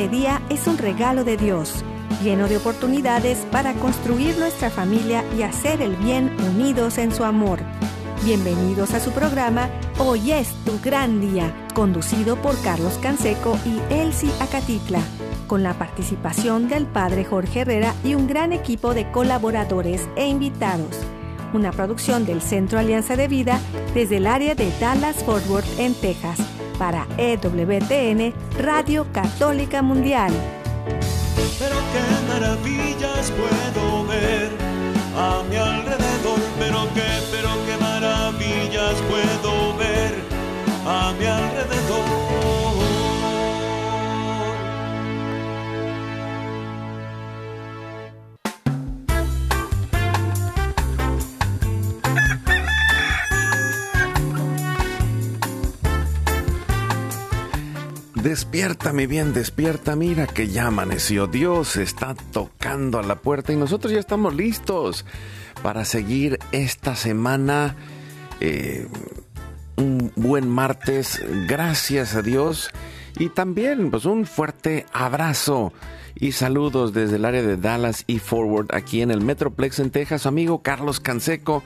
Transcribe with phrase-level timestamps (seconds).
[0.00, 1.84] Este día es un regalo de Dios,
[2.22, 7.60] lleno de oportunidades para construir nuestra familia y hacer el bien unidos en su amor.
[8.22, 14.30] Bienvenidos a su programa Hoy es tu gran día, conducido por Carlos Canseco y Elsie
[14.40, 15.00] Acatitla,
[15.46, 20.98] con la participación del padre Jorge Herrera y un gran equipo de colaboradores e invitados.
[21.54, 23.58] Una producción del Centro Alianza de Vida
[23.94, 26.38] desde el área de Dallas Fort Worth en Texas
[26.78, 30.32] para EWTN Radio Católica Mundial.
[31.58, 34.50] Pero qué maravillas puedo ver
[35.16, 37.69] a mi alrededor, pero qué, pero qué
[39.08, 40.14] puedo ver
[40.86, 41.26] a mi.
[58.22, 59.96] Despierta, mi bien, despierta.
[59.96, 61.26] Mira que ya amaneció.
[61.26, 65.06] Dios está tocando a la puerta y nosotros ya estamos listos
[65.62, 67.74] para seguir esta semana.
[68.40, 68.86] Eh,
[69.76, 72.70] un buen martes, gracias a Dios.
[73.18, 75.72] Y también, pues, un fuerte abrazo
[76.14, 80.26] y saludos desde el área de Dallas y Forward, aquí en el Metroplex en Texas.
[80.26, 81.62] Amigo Carlos Canseco,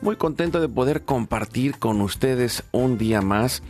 [0.00, 3.62] muy contento de poder compartir con ustedes un día más.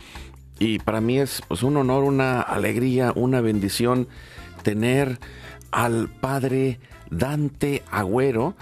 [0.59, 4.07] Y para mí es pues, un honor, una alegría, una bendición
[4.63, 5.19] tener
[5.71, 8.55] al padre Dante Agüero,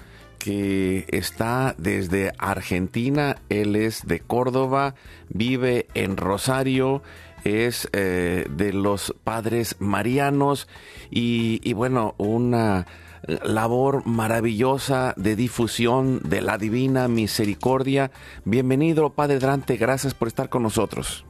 [0.48, 3.36] que está desde Argentina.
[3.50, 4.96] Él es de Córdoba,
[5.28, 7.04] vive en Rosario,
[7.44, 10.70] es eh, de los padres marianos
[11.12, 12.88] y, y bueno, una
[13.44, 18.12] labor maravillosa de difusión de la divina misericordia.
[18.46, 21.27] Bienvenido, Padre Dante, gracias por estar con nosotros.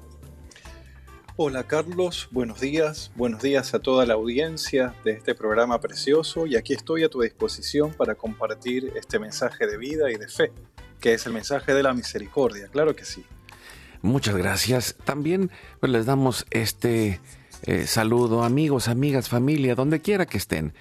[1.39, 6.55] Hola Carlos, buenos días, buenos días a toda la audiencia de este programa precioso y
[6.55, 10.51] aquí estoy a tu disposición para compartir este mensaje de vida y de fe,
[10.99, 13.23] que es el mensaje de la misericordia, claro que sí.
[14.01, 14.95] Muchas gracias.
[15.03, 17.19] También pues, les damos este
[17.67, 20.73] eh, saludo, amigos, amigas, familia, donde quiera que estén.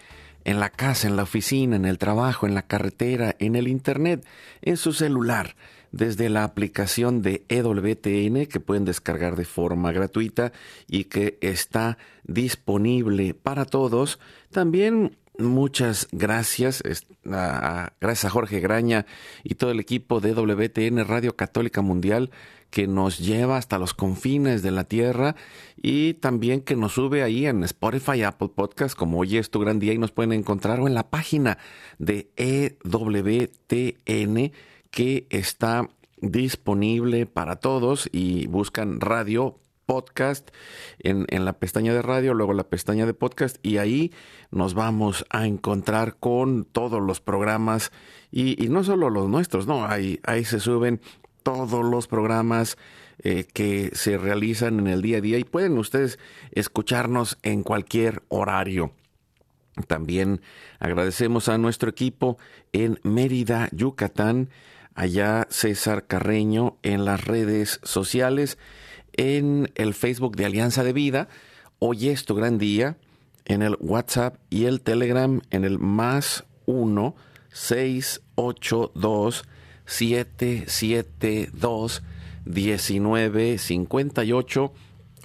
[0.44, 4.24] En la casa, en la oficina, en el trabajo, en la carretera, en el internet,
[4.62, 5.54] en su celular,
[5.92, 10.52] desde la aplicación de EWTN que pueden descargar de forma gratuita
[10.88, 14.18] y que está disponible para todos.
[14.50, 16.82] También muchas gracias
[17.30, 19.04] a- gracias a Jorge Graña
[19.44, 22.30] y todo el equipo de EWTN Radio Católica Mundial
[22.70, 25.36] que nos lleva hasta los confines de la tierra
[25.80, 29.78] y también que nos sube ahí en Spotify, Apple Podcast, como hoy es tu gran
[29.78, 31.58] día y nos pueden encontrar o en la página
[31.98, 34.52] de EWTN
[34.96, 35.90] que está
[36.22, 40.48] disponible para todos y buscan radio podcast
[40.98, 44.10] en, en la pestaña de radio, luego la pestaña de podcast y ahí
[44.50, 47.92] nos vamos a encontrar con todos los programas
[48.32, 51.02] y, no solo los nuestros, no, ahí, ahí se suben
[51.42, 52.78] todos los programas
[53.18, 56.18] eh, que se realizan en el día a día y pueden ustedes
[56.52, 58.94] escucharnos en cualquier horario.
[59.88, 60.40] También
[60.78, 62.38] agradecemos a nuestro equipo
[62.72, 64.48] en Mérida, Yucatán,
[64.96, 68.58] allá César Carreño en las redes sociales,
[69.12, 71.28] en el Facebook de Alianza de Vida,
[71.78, 72.96] hoy es tu gran día,
[73.44, 77.14] en el WhatsApp y el Telegram en el más 1
[77.52, 79.44] 682
[79.84, 82.02] 772
[82.44, 84.72] 1958.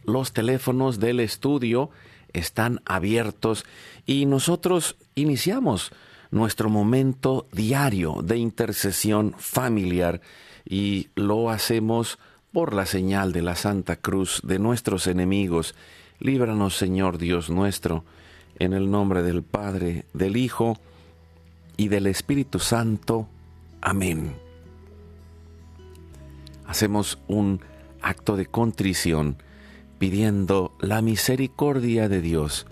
[0.06, 1.90] Los teléfonos del estudio
[2.34, 3.66] están abiertos
[4.06, 5.92] y nosotros iniciamos
[6.32, 10.22] nuestro momento diario de intercesión familiar
[10.66, 12.18] y lo hacemos
[12.52, 15.76] por la señal de la Santa Cruz de nuestros enemigos.
[16.20, 18.04] Líbranos, Señor Dios nuestro,
[18.60, 20.78] en el nombre del Padre, del Hijo
[21.78, 23.28] y del Espíritu Santo.
[23.82, 24.34] Amén.
[26.66, 27.62] Hacemos un
[28.02, 29.38] acto de contrición
[29.98, 32.66] pidiendo la misericordia de Dios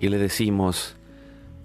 [0.00, 0.96] y le decimos,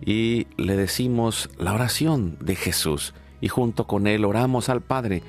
[0.00, 5.22] y le decimos la oración de Jesús y junto con él oramos al Padre.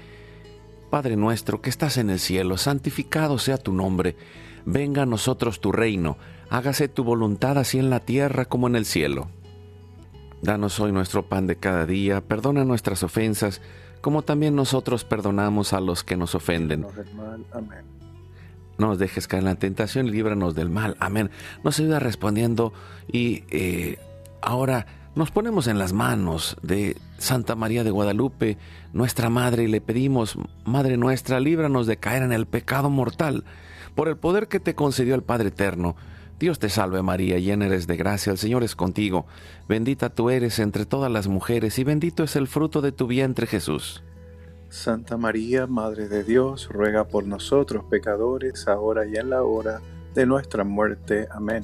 [0.90, 4.16] Padre nuestro que estás en el cielo, santificado sea tu nombre,
[4.66, 6.18] venga a nosotros tu reino,
[6.50, 9.28] hágase tu voluntad así en la tierra como en el cielo.
[10.42, 13.62] Danos hoy nuestro pan de cada día, perdona nuestras ofensas,
[14.02, 16.86] como también nosotros perdonamos a los que nos ofenden.
[17.52, 17.96] Amén.
[18.78, 20.98] No nos dejes caer en la tentación y líbranos del mal.
[21.00, 21.32] Amén.
[21.64, 22.74] Nos ayuda respondiendo
[23.12, 24.00] y eh,
[24.46, 28.58] ahora nos ponemos en las manos de Santa María de Guadalupe,
[28.94, 33.44] nuestra Madre, y le pedimos, Madre nuestra, líbranos de caer en el pecado mortal,
[33.96, 35.96] por el poder que te concedió el Padre Eterno.
[36.38, 39.26] Dios te salve María, llena eres de gracia, el Señor es contigo,
[39.70, 43.48] bendita tú eres entre todas las mujeres, y bendito es el fruto de tu vientre
[43.48, 44.04] Jesús.
[44.68, 49.80] Santa María, Madre de Dios, ruega por nosotros pecadores, ahora y en la hora
[50.14, 51.30] de nuestra muerte.
[51.32, 51.64] Amén.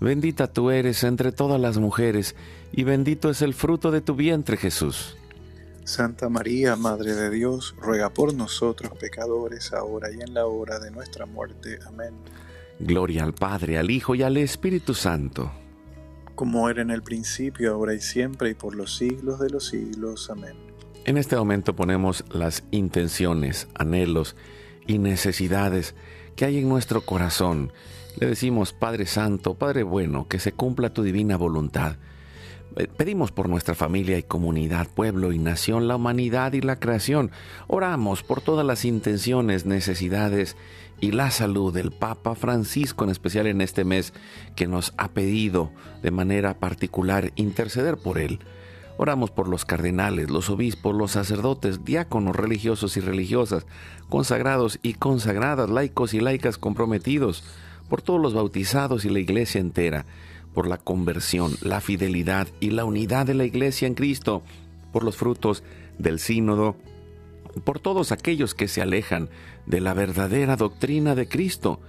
[0.00, 2.36] bendita tú eres entre todas las mujeres,
[2.72, 5.16] y bendito es el fruto de tu vientre Jesús.
[5.84, 10.90] Santa María, Madre de Dios, ruega por nosotros pecadores, ahora y en la hora de
[10.90, 11.78] nuestra muerte.
[11.86, 12.12] Amén.
[12.78, 15.50] Gloria al Padre, al Hijo y al Espíritu Santo.
[16.34, 20.28] Como era en el principio, ahora y siempre, y por los siglos de los siglos.
[20.30, 20.56] Amén.
[21.06, 24.36] En este momento ponemos las intenciones, anhelos
[24.86, 25.94] y necesidades
[26.36, 27.72] que hay en nuestro corazón.
[28.20, 31.96] Le decimos, Padre Santo, Padre bueno, que se cumpla tu divina voluntad
[32.76, 37.30] eh, pedimos por nuestra familia y comunidad, pueblo y nación, la humanidad y la creación.
[37.66, 40.56] Oramos por todas las intenciones, necesidades
[41.00, 44.12] y la salud del Papa Francisco, en especial en este mes,
[44.54, 45.72] que nos ha pedido
[46.02, 48.38] de manera particular interceder por él.
[48.96, 53.66] Oramos por los cardenales, los obispos, los sacerdotes, diáconos religiosos y religiosas,
[54.08, 57.44] consagrados y consagradas, laicos y laicas comprometidos,
[57.88, 60.06] por todos los bautizados y la iglesia entera
[60.58, 64.42] por la conversión, la fidelidad y la unidad de la Iglesia en Cristo,
[64.92, 65.62] por los frutos
[65.98, 66.74] del sínodo,
[67.62, 69.28] por todos aquellos que se alejan
[69.66, 71.80] de la verdadera doctrina de Cristo.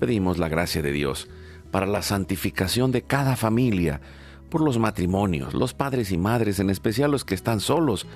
[0.00, 1.28] Pedimos la gracia de Dios
[1.70, 4.00] para la santificación de cada familia,
[4.50, 8.06] por los matrimonios, los padres y madres, en especial los que están solos,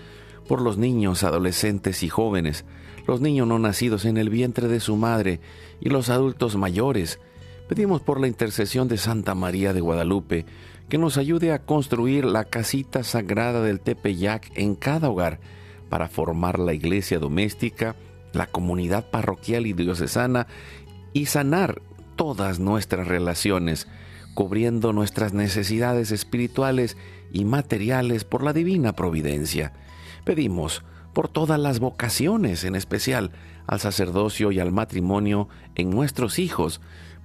[0.48, 2.64] por los niños, adolescentes y jóvenes,
[3.06, 5.40] los niños no nacidos en el vientre de su madre
[5.80, 7.20] y los adultos mayores,
[7.70, 10.44] Pedimos por la intercesión de Santa María de Guadalupe
[10.88, 15.38] que nos ayude a construir la casita sagrada del Tepeyac en cada hogar
[15.88, 17.94] para formar la iglesia doméstica,
[18.32, 20.48] la comunidad parroquial y diocesana
[21.12, 21.80] y sanar
[22.16, 23.86] todas nuestras relaciones,
[24.34, 26.96] cubriendo nuestras necesidades espirituales
[27.30, 29.74] y materiales por la divina providencia.
[30.24, 30.82] Pedimos
[31.12, 33.30] por todas las vocaciones, en especial
[33.68, 36.80] al sacerdocio y al matrimonio en nuestros hijos,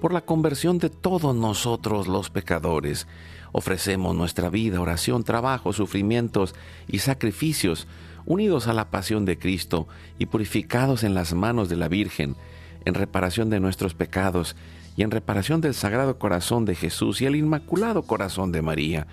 [0.00, 3.06] por la conversión de todos nosotros los pecadores,
[3.56, 6.56] Ofrecemos nuestra vida, oración, trabajo, sufrimientos
[6.88, 7.86] y sacrificios
[8.26, 9.86] unidos a la pasión de Cristo
[10.18, 12.34] y purificados en las manos de la Virgen,
[12.84, 14.56] en reparación de nuestros pecados
[14.96, 19.06] y en reparación del Sagrado Corazón de Jesús y el Inmaculado Corazón de María.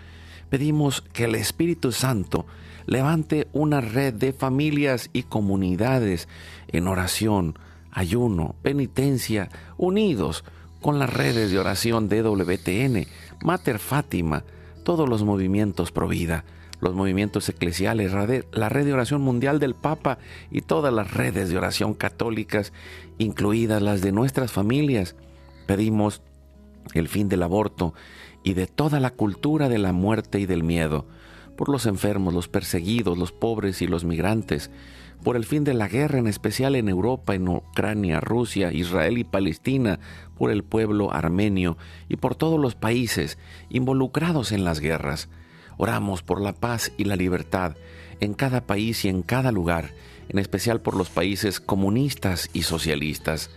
[0.50, 2.47] Pedimos que el Espíritu Santo
[2.88, 6.27] levante una red de familias y comunidades
[6.67, 7.59] en oración,
[7.91, 10.43] ayuno, penitencia, unidos
[10.81, 13.07] con las redes de oración de WTN,
[13.43, 14.43] Mater Fátima,
[14.83, 16.43] todos los movimientos pro vida,
[16.81, 20.17] los movimientos eclesiales, la red de oración mundial del Papa
[20.50, 22.73] y todas las redes de oración católicas,
[23.19, 25.15] incluidas las de nuestras familias.
[25.67, 26.23] Pedimos
[26.95, 27.93] el fin del aborto
[28.43, 31.05] y de toda la cultura de la muerte y del miedo,
[31.55, 34.71] por los enfermos, los perseguidos, los pobres y los migrantes,
[35.24, 39.24] por el fin de la guerra, en especial en Europa, en Ucrania, Rusia, Israel y
[39.24, 40.00] Palestina,
[40.38, 41.78] por el pueblo armenio
[42.10, 43.38] y por todos los países
[43.70, 45.30] involucrados en las guerras.
[45.78, 47.75] Oramos por la paz y la libertad
[48.20, 49.92] en cada país y en cada lugar,
[50.30, 53.50] en especial por los países comunistas y socialistas.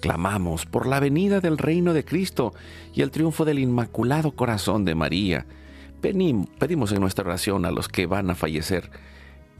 [0.00, 2.54] Clamamos por la venida del reino de Cristo
[2.94, 5.46] y el triunfo del Inmaculado Corazón de María
[6.00, 8.90] pedimos en nuestra oración a los que van a fallecer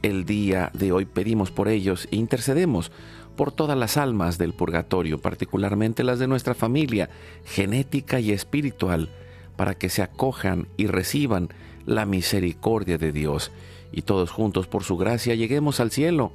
[0.01, 2.91] el día de hoy, pedimos por ellos e intercedemos
[3.35, 7.09] por todas las almas del purgatorio, particularmente las de nuestra familia,
[7.45, 9.09] genética y espiritual,
[9.55, 11.49] para que se acojan y reciban
[11.85, 13.51] la misericordia de Dios,
[13.91, 16.31] y todos juntos por su gracia lleguemos al cielo.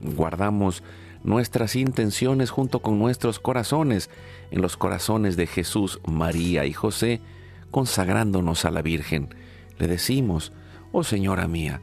[0.00, 0.82] Guardamos
[1.22, 4.10] nuestras intenciones junto con nuestros corazones
[4.50, 7.20] en los corazones de Jesús, María y José,
[7.70, 9.34] consagrándonos a la Virgen.
[9.78, 10.52] Le decimos,
[10.92, 11.82] oh Señora mía,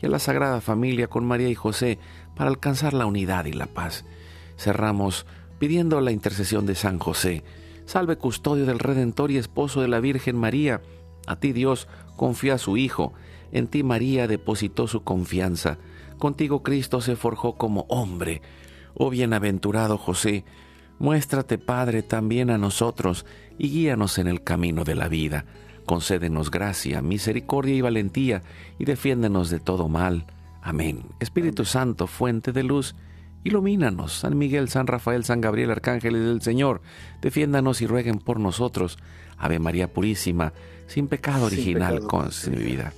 [0.00, 1.98] y a la Sagrada Familia con María y José
[2.34, 4.04] para alcanzar la unidad y la paz.
[4.56, 5.26] Cerramos
[5.58, 7.44] pidiendo la intercesión de San José.
[7.86, 10.82] Salve custodio del Redentor y esposo de la Virgen María.
[11.26, 13.12] A ti Dios confía a su Hijo.
[13.52, 15.78] En ti María depositó su confianza.
[16.18, 18.42] Contigo Cristo se forjó como hombre.
[18.94, 20.44] Oh bienaventurado José,
[20.98, 23.26] muéstrate Padre también a nosotros
[23.58, 25.44] y guíanos en el camino de la vida.
[25.86, 28.42] Concédenos gracia, misericordia y valentía
[28.78, 30.26] y defiéndenos de todo mal.
[30.60, 31.04] Amén.
[31.20, 32.96] Espíritu Santo, fuente de luz,
[33.44, 34.12] ilumínanos.
[34.12, 36.82] San Miguel, San Rafael, San Gabriel, arcángeles del Señor,
[37.22, 38.98] defiéndanos y rueguen por nosotros.
[39.38, 40.52] Ave María Purísima,
[40.88, 42.00] sin pecado original,
[42.50, 42.92] vida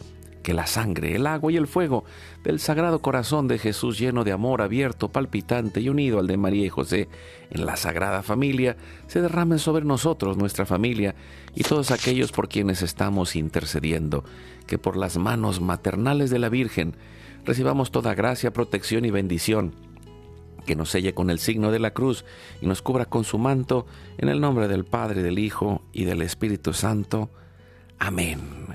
[0.48, 2.04] que la sangre, el agua y el fuego
[2.42, 6.64] del Sagrado Corazón de Jesús lleno de amor abierto, palpitante y unido al de María
[6.64, 7.10] y José
[7.50, 8.78] en la Sagrada Familia,
[9.08, 11.14] se derramen sobre nosotros, nuestra familia
[11.54, 14.24] y todos aquellos por quienes estamos intercediendo,
[14.66, 16.94] que por las manos maternales de la Virgen
[17.44, 19.74] recibamos toda gracia, protección y bendición
[20.64, 22.24] que nos selle con el signo de la cruz
[22.62, 23.84] y nos cubra con su manto,
[24.16, 27.28] en el nombre del Padre, del Hijo y del Espíritu Santo.
[27.98, 28.67] Amén.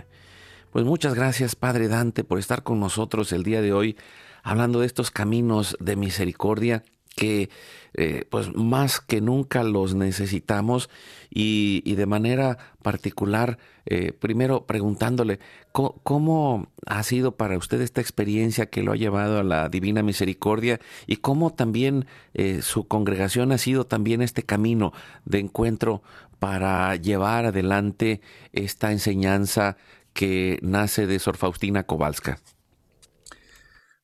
[0.73, 3.95] Pues muchas gracias, Padre Dante, por estar con nosotros el día de hoy,
[4.41, 6.81] hablando de estos caminos de misericordia
[7.15, 7.51] que
[7.93, 10.89] eh, pues más que nunca los necesitamos
[11.29, 15.37] y, de manera particular, eh, primero preguntándole
[15.71, 20.79] ¿cómo, ha sido para usted esta experiencia que lo ha llevado a la Divina Misericordia
[21.05, 24.91] y cómo también eh, su congregación ha sido también este camino
[25.23, 26.01] de encuentro
[26.39, 28.21] para llevar adelante
[28.53, 29.77] esta enseñanza
[30.13, 32.39] que nace de Sor Faustina Kowalska?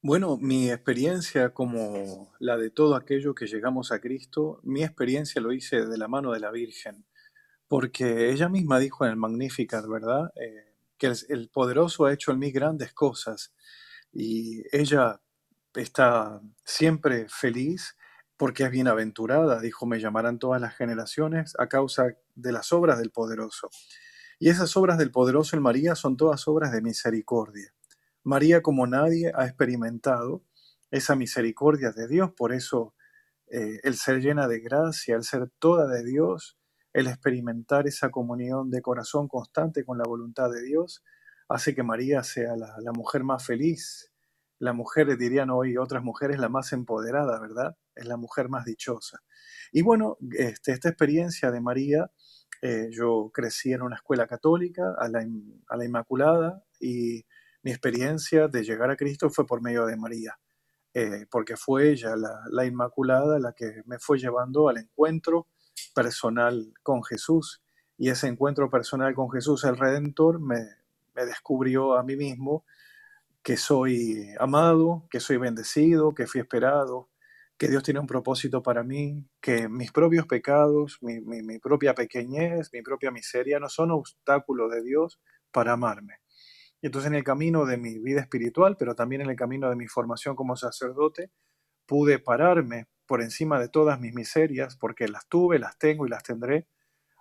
[0.01, 5.51] Bueno, mi experiencia como la de todo aquello que llegamos a Cristo, mi experiencia lo
[5.51, 7.05] hice de la mano de la Virgen,
[7.67, 10.31] porque ella misma dijo en el Magnificat, ¿verdad?
[10.35, 13.53] Eh, que el, el, poderoso ha hecho en mí grandes cosas
[14.11, 15.21] y ella
[15.75, 17.95] está siempre feliz
[18.37, 23.11] porque es bienaventurada, dijo, me llamarán todas las generaciones a causa de las obras del
[23.11, 23.69] poderoso.
[24.39, 27.73] Y esas obras del poderoso en María son todas obras de misericordia.
[28.23, 30.43] María como nadie ha experimentado
[30.91, 32.95] esa misericordia de Dios, por eso
[33.47, 36.57] eh, el ser llena de gracia, el ser toda de Dios,
[36.93, 41.03] el experimentar esa comunión de corazón constante con la voluntad de Dios,
[41.49, 44.11] hace que María sea la, mujer más feliz,
[44.59, 47.75] la mujer, dirían hoy otras mujeres, la más empoderada, ¿verdad?
[47.95, 49.19] Es la mujer más dichosa.
[49.71, 52.11] Y bueno, este, esta experiencia de María
[52.61, 57.25] eh, yo crecí en una escuela católica, a la, Inmaculada, y
[57.63, 60.39] mi experiencia de llegar a Cristo fue por medio de María,
[60.93, 65.47] eh, porque fue ella, la, Inmaculada, la que me fue llevando al encuentro
[65.93, 67.61] personal con Jesús.
[67.97, 70.59] Y ese encuentro personal con Jesús, el Redentor, me,
[71.15, 72.65] me descubrió a mí mismo
[73.43, 77.08] que soy amado, que soy bendecido, que fui esperado,
[77.59, 82.81] que Dios tiene un propósito para mí, que mis propios pecados, mi, propia pequeñez, mi
[82.81, 85.19] propia miseria no son obstáculos de Dios
[85.51, 86.15] para amarme.
[86.81, 89.75] Y entonces en el camino de mi vida espiritual, pero también en el camino de
[89.75, 91.31] mi formación como sacerdote,
[91.85, 96.23] pude pararme por encima de todas mis miserias, porque las tuve, las tengo y las
[96.23, 96.65] tendré,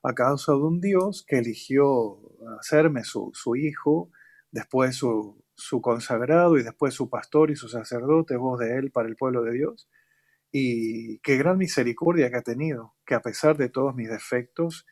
[0.04, 2.20] a causa de un Dios que eligió
[2.60, 4.12] hacerme su, hijo,
[4.52, 9.08] después su, su consagrado y después su pastor y su sacerdote, voz de él para
[9.08, 9.88] el pueblo de Dios.
[10.50, 14.86] Y qué gran misericordia que ha tenido, que a pesar de todos mis defectos,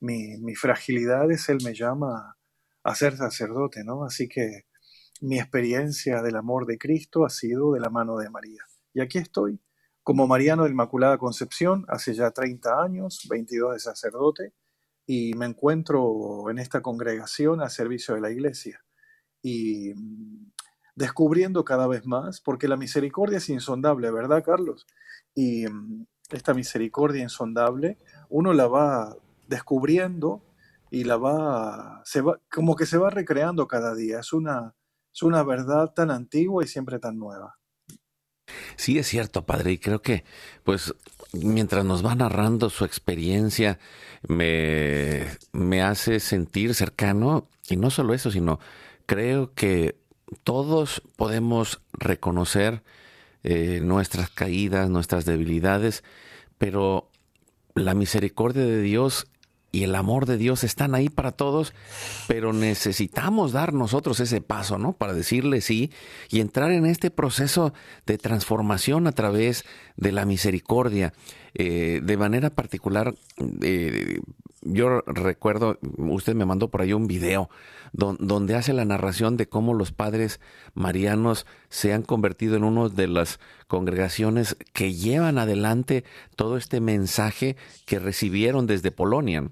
[0.00, 2.36] mis fragilidades, él me llama
[2.82, 4.04] a ser sacerdote, ¿no?
[4.04, 4.62] Así que
[5.20, 8.64] mi experiencia del amor de Cristo ha sido de la mano de María.
[8.94, 9.60] Y aquí estoy,
[10.02, 14.54] como Mariano de Inmaculada Concepción, hace ya 30 años, 22 de sacerdote,
[15.06, 18.82] y me encuentro en esta congregación a servicio de la iglesia.
[19.42, 19.92] Y
[20.94, 24.86] descubriendo cada vez más, porque la misericordia es insondable, ¿verdad, Carlos?
[25.34, 29.16] Y mm, esta misericordia insondable, uno la va
[29.48, 30.42] descubriendo
[30.90, 34.20] y la va, se va, como que se va recreando cada día.
[34.20, 34.74] Es una,
[35.12, 37.58] es una verdad tan antigua y siempre tan nueva.
[38.76, 40.24] Sí, es cierto, padre, y creo que,
[40.64, 40.94] pues,
[41.32, 43.78] mientras nos va narrando su experiencia,
[44.28, 48.58] me, me hace sentir cercano, y no solo eso, sino
[49.06, 50.01] creo que
[50.42, 52.82] todos podemos reconocer
[53.44, 56.04] eh, nuestras caídas, nuestras debilidades,
[56.58, 57.10] pero
[57.74, 59.26] la misericordia de Dios
[59.72, 61.72] y el amor de Dios están ahí para todos,
[62.28, 64.92] pero necesitamos dar nosotros ese paso, ¿no?
[64.92, 65.90] Para decirle sí
[66.28, 67.72] y entrar en este proceso
[68.04, 69.64] de transformación a través
[69.96, 71.14] de la misericordia.
[71.54, 73.14] Eh, de manera particular,
[73.62, 74.20] eh,
[74.62, 77.50] yo recuerdo, usted me mandó por ahí un video
[77.92, 80.40] donde hace la narración de cómo los padres
[80.74, 86.04] marianos se han convertido en una de las congregaciones que llevan adelante
[86.36, 89.50] todo este mensaje que recibieron desde Polonia.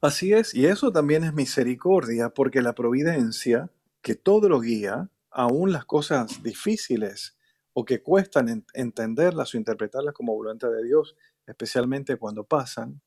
[0.00, 5.72] Así es, y eso también es misericordia, porque la providencia, que todo lo guía, aún
[5.72, 7.36] las cosas difíciles
[7.72, 13.00] o que cuestan entenderlas o interpretarlas como voluntad de Dios, especialmente cuando pasan,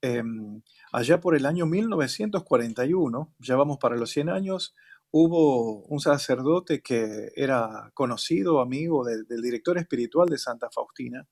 [0.00, 0.62] em,
[0.92, 4.74] allá por el año 1941, ya vamos para los 100 años,
[5.10, 11.26] hubo un sacerdote que era conocido, amigo del director espiritual de Santa Faustina,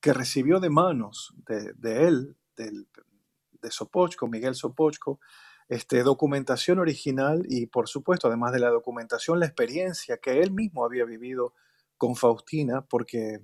[0.00, 2.86] que recibió de manos de, él, del
[3.60, 5.18] de Sopochko, Miguel Sopochko,
[5.68, 10.84] este, documentación original y por supuesto, además de la documentación, la experiencia que él mismo
[10.84, 11.54] había vivido
[11.96, 13.40] con Faustina, porque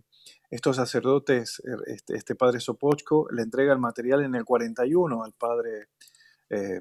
[0.53, 5.33] estos sacerdotes, er, este, este padre Sopochko, le entrega el material en el 41 al
[5.33, 5.89] padre
[6.51, 6.79] eh,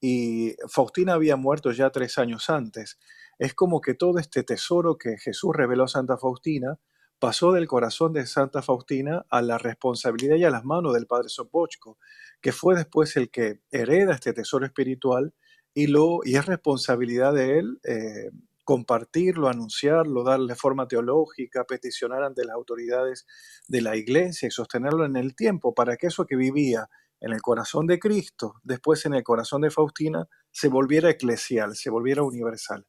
[0.00, 2.98] y Faustina había muerto ya tres años antes.
[3.38, 6.78] Es como que todo este tesoro que Jesús reveló a Santa Faustina
[7.18, 11.28] pasó del corazón de Santa Faustina a la responsabilidad y a las manos del padre
[11.28, 11.98] Sopochko,
[12.40, 15.34] que fue después el que hereda este tesoro espiritual
[15.74, 18.30] y, lo, y es responsabilidad de él eh,
[18.70, 23.26] compartirlo, anunciarlo, darle forma teológica, peticionar ante las autoridades
[23.66, 26.88] de la iglesia y sostenerlo en el tiempo para que eso que vivía
[27.20, 31.90] en el corazón de Cristo, después en el corazón de Faustina, se volviera eclesial, se
[31.90, 32.86] volviera universal.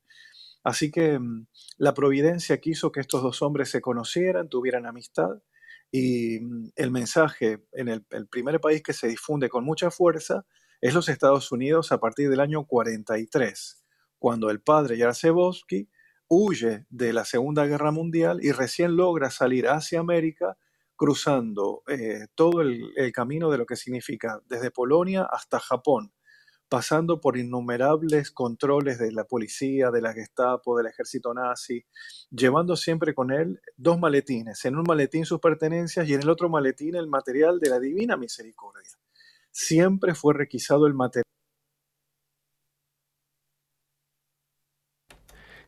[0.64, 1.48] Así que mm,
[1.80, 5.42] la providencia quiso que estos dos hombres se conocieran, tuvieran amistad
[5.90, 10.46] y mm, el mensaje en el, primer país que se difunde con mucha fuerza
[10.80, 13.81] es los Estados Unidos a partir del año 43,
[14.22, 15.90] cuando el padre Jarzebowski
[16.28, 20.60] huye de la Segunda Guerra Mundial y recién logra salir hacia América
[20.96, 26.14] cruzando eh, todo el, el camino de lo que significa desde Polonia hasta Japón
[26.70, 31.84] pasando por innumerables controles de la policía, de la Gestapo, del ejército nazi,
[32.30, 36.48] llevando siempre con él dos maletines, en un maletín sus pertenencias y en el otro
[36.48, 38.92] maletín el material de la divina misericordia.
[39.50, 41.31] Siempre fue requisado el material.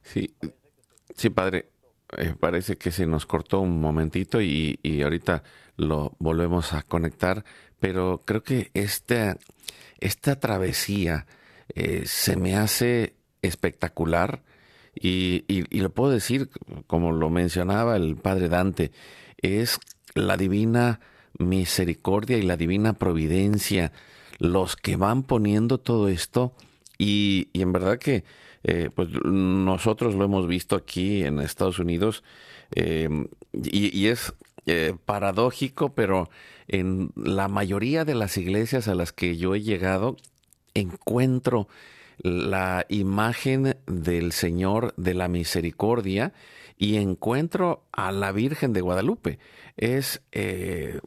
[0.03, 0.35] Sí,
[1.15, 1.69] sí, padre.
[2.17, 5.43] Eh, parece que se nos cortó un momentito y, y ahorita
[5.77, 7.43] lo volvemos a conectar,
[7.79, 9.35] pero creo que este
[10.03, 11.25] esta travesía
[11.75, 14.43] eh, se me hace espectacular
[14.95, 16.49] y, lo puedo decir,
[16.87, 18.91] como lo mencionaba el padre Dante,
[19.37, 19.79] es
[20.13, 20.99] la divina
[21.39, 23.91] misericordia y la divina providencia
[24.37, 26.53] los que van poniendo todo esto
[26.97, 28.23] y, en verdad que
[28.63, 32.23] eh, pues nosotros lo hemos visto aquí en Estados Unidos
[32.75, 33.09] eh,
[33.53, 34.33] y, es
[35.05, 36.29] paradójico, pero
[36.69, 40.15] en la mayoría de las iglesias a las que yo he llegado,
[40.73, 41.67] encuentro
[42.17, 46.33] la imagen del Señor de la Misericordia
[46.77, 49.39] y encuentro a la Virgen de Guadalupe.
[49.77, 50.99] Es eh,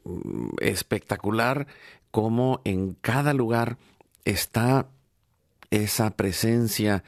[0.60, 1.66] espectacular
[2.10, 3.78] cómo en cada lugar
[4.24, 4.88] está
[5.70, 7.04] esa presencia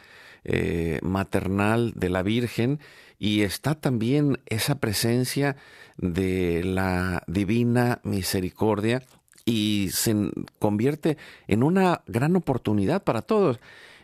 [0.50, 2.80] eh, maternal de la Virgen
[3.18, 5.56] y está también esa presencia
[5.98, 9.02] de la divina misericordia
[9.44, 10.14] y se
[10.58, 13.61] convierte en una gran oportunidad para todos.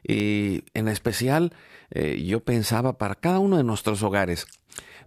[0.07, 1.55] y en especial
[1.91, 4.47] eh, yo pensaba para cada uno de nuestros hogares,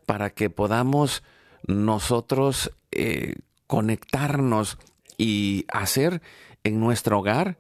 [0.08, 1.22] para que podamos
[1.68, 3.36] nosotros eh,
[3.68, 4.80] conectarnos
[5.20, 6.24] y hacer
[6.64, 7.60] en nuestro hogar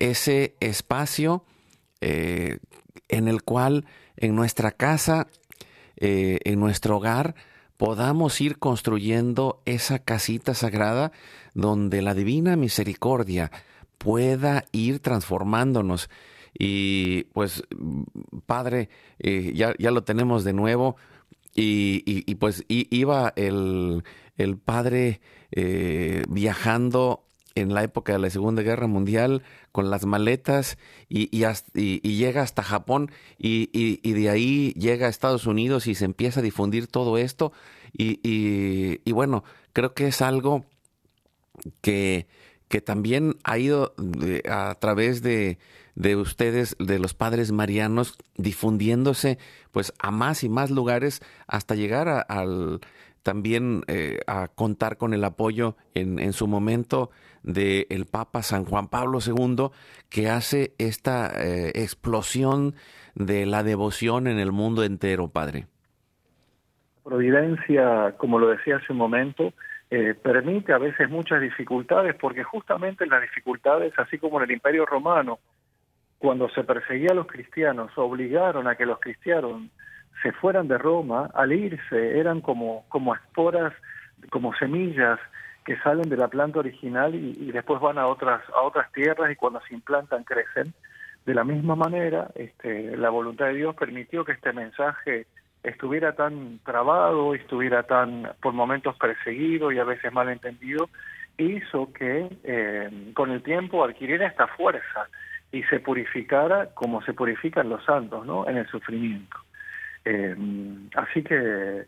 [0.00, 1.44] ese espacio
[3.08, 5.28] en el cual en nuestra casa,
[5.98, 7.34] en nuestro hogar,
[7.76, 11.12] podamos ir construyendo esa casita sagrada
[11.54, 13.50] donde la divina misericordia
[13.98, 16.08] pueda ir transformándonos.
[16.58, 17.62] Y pues,
[18.46, 18.88] Padre,
[19.18, 20.96] eh, ya, ya, lo tenemos de nuevo.
[21.54, 24.04] Y, y, pues iba el,
[24.36, 27.25] el Padre eh, viajando
[27.56, 29.42] en la época de la Segunda Guerra Mundial
[29.72, 35.86] con las maletas y, y, llega hasta Japón y, de ahí llega a Estados Unidos
[35.86, 37.52] y se empieza a difundir todo esto.
[37.92, 39.42] Y, bueno,
[39.72, 40.66] creo que es algo
[41.80, 42.26] que,
[42.68, 43.94] que también ha ido
[44.48, 45.58] a través de,
[45.94, 49.38] de ustedes, de los padres marianos, difundiéndose
[49.72, 52.46] pues a más y más lugares hasta llegar a,
[53.22, 57.10] también eh, a contar con el apoyo en su momento
[57.46, 59.68] del el Papa San Juan Pablo II,
[60.10, 62.74] que hace esta eh, explosión
[63.14, 65.66] de la devoción en el mundo entero, Padre.
[67.02, 69.54] Providencia, como lo decía hace un momento,
[69.90, 74.84] eh, permite a veces muchas dificultades, porque justamente las dificultades, así como en el Imperio
[74.84, 75.38] Romano,
[76.18, 79.62] cuando se perseguía a los cristianos, obligaron a que los cristianos
[80.22, 83.72] se fueran de Roma, al irse eran como, como esporas,
[84.30, 85.20] como semillas
[85.66, 89.36] que salen de la planta original y, después van a otras, a otras tierras y
[89.36, 90.72] cuando se implantan crecen.
[91.26, 95.26] De la misma manera, este, la voluntad de Dios permitió que este mensaje
[95.64, 100.88] estuviera tan trabado, estuviera tan por momentos perseguido y a veces mal entendido,
[101.36, 105.08] hizo que eh, con el tiempo adquiriera esta fuerza
[105.50, 108.48] y se purificara como se purifican los santos, ¿no?
[108.48, 109.36] En el sufrimiento.
[110.04, 110.36] Eh,
[110.94, 111.86] así que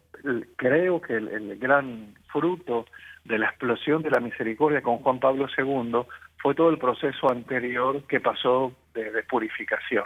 [0.56, 2.86] creo que el, gran fruto
[3.24, 6.02] de la explosión de la misericordia con Juan Pablo II
[6.38, 10.04] fue todo el proceso anterior que pasó de purificación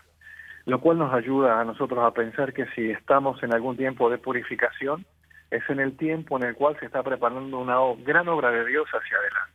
[0.64, 4.18] lo cual nos ayuda a nosotros a pensar que si estamos en algún tiempo de
[4.18, 5.04] purificación,
[5.50, 8.86] es en el tiempo en el cual se está preparando una gran obra de Dios
[8.88, 9.52] hacia adelante.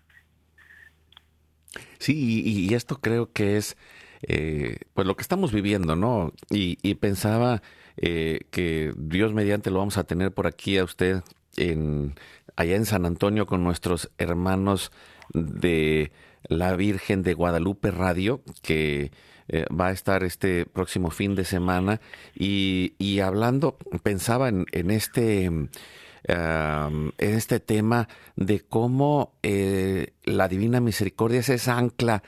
[1.98, 3.78] Sí, y, esto creo que es
[4.22, 6.34] eh, pues lo que estamos viviendo, ¿no?
[6.50, 7.62] Y, pensaba
[7.98, 11.22] eh, que Dios mediante lo vamos a tener por aquí a usted
[11.56, 12.14] en
[12.58, 14.92] allá en San Antonio con nuestros hermanos
[15.34, 16.12] de
[16.50, 19.12] la Virgen de Guadalupe Radio, que
[19.48, 22.02] eh, va a estar este próximo fin de semana.
[22.36, 25.46] Y, y hablando, pensaba en, este...
[25.46, 32.22] en este tema de cómo eh, la Divina Misericordia es esa ancla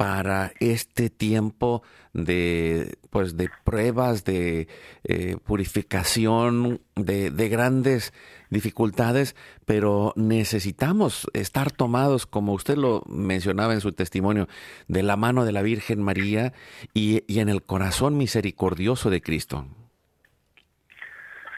[0.00, 1.82] para este tiempo
[2.14, 4.66] de pues de pruebas de
[5.04, 8.14] eh, purificación de, de, grandes
[8.48, 9.36] dificultades
[9.66, 14.46] pero necesitamos estar tomados como usted lo mencionaba en su testimonio
[14.88, 16.54] de la mano de la Virgen María
[16.94, 19.66] y, y en el corazón misericordioso de Cristo.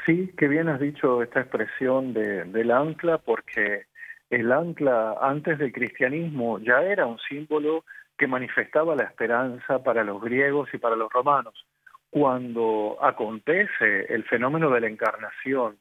[0.05, 3.85] Sí que bien has dicho esta expresión de, del ancla porque
[4.31, 7.85] el ancla antes del cristianismo ya era un símbolo
[8.22, 11.66] que manifestaba la esperanza para los griegos y para los romanos.
[12.08, 15.76] Cuando acontece el fenómeno de la encarnación,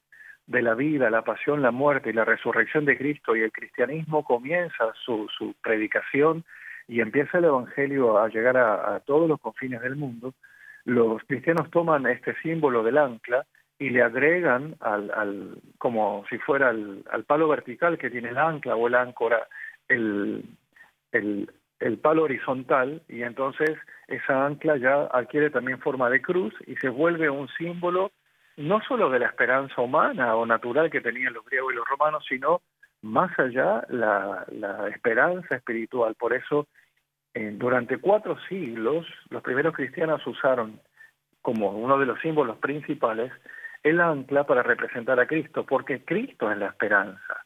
[0.48, 4.24] de la vida, la pasión, la muerte y la resurrección de Cristo y el cristianismo
[4.24, 6.44] comienza su, su predicación
[6.88, 10.34] y empieza el Evangelio a llegar a, todos los confines del mundo,
[10.84, 13.46] los cristianos toman este símbolo del ancla
[13.78, 18.40] y le agregan al, al como si fuera al, al, palo vertical que tiene el
[18.40, 19.48] ancla o el áncora,
[19.88, 20.44] el,
[21.12, 21.48] el,
[21.82, 26.90] el palo horizontal y entonces esa ancla ya adquiere también forma de cruz y se
[26.90, 28.12] vuelve un símbolo
[28.58, 32.24] no solo de la esperanza humana o natural que tenían los griegos y los romanos,
[32.28, 32.62] sino
[33.02, 34.46] más allá la,
[34.94, 36.16] esperanza espiritual.
[36.16, 36.68] Por eso,
[37.34, 40.80] durante cuatro siglos, los primeros cristianos usaron
[41.42, 43.32] como uno de los símbolos principales
[43.84, 47.46] el ancla para representar a Cristo, porque Cristo es la esperanza.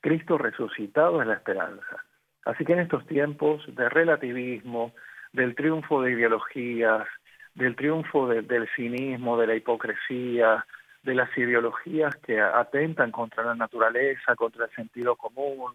[0.00, 2.05] Cristo resucitado es la esperanza.
[2.46, 4.92] Así que en estos tiempos de relativismo,
[5.32, 7.06] del triunfo de ideologías,
[7.54, 10.64] del triunfo del cinismo, de la hipocresía,
[11.02, 15.74] de las ideologías que atentan contra la naturaleza, contra el sentido común,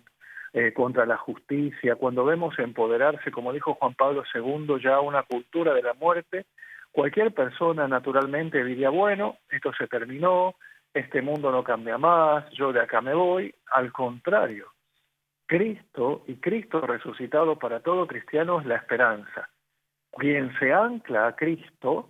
[0.53, 5.73] eh, contra la justicia, cuando vemos empoderarse, como dijo Juan Pablo II, ya una cultura
[5.73, 6.45] de la muerte,
[6.93, 10.55] cualquier persona naturalmente diría, bueno, esto se terminó,
[10.93, 14.67] este mundo no cambia más, yo de acá me voy, al contrario,
[15.51, 19.49] Cristo y Cristo resucitado para todo cristiano es la esperanza.
[20.17, 22.09] quien se ancla a Cristo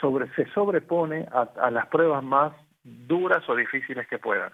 [0.00, 4.50] sobre, se sobrepone a, las pruebas más duras o difíciles que puedan.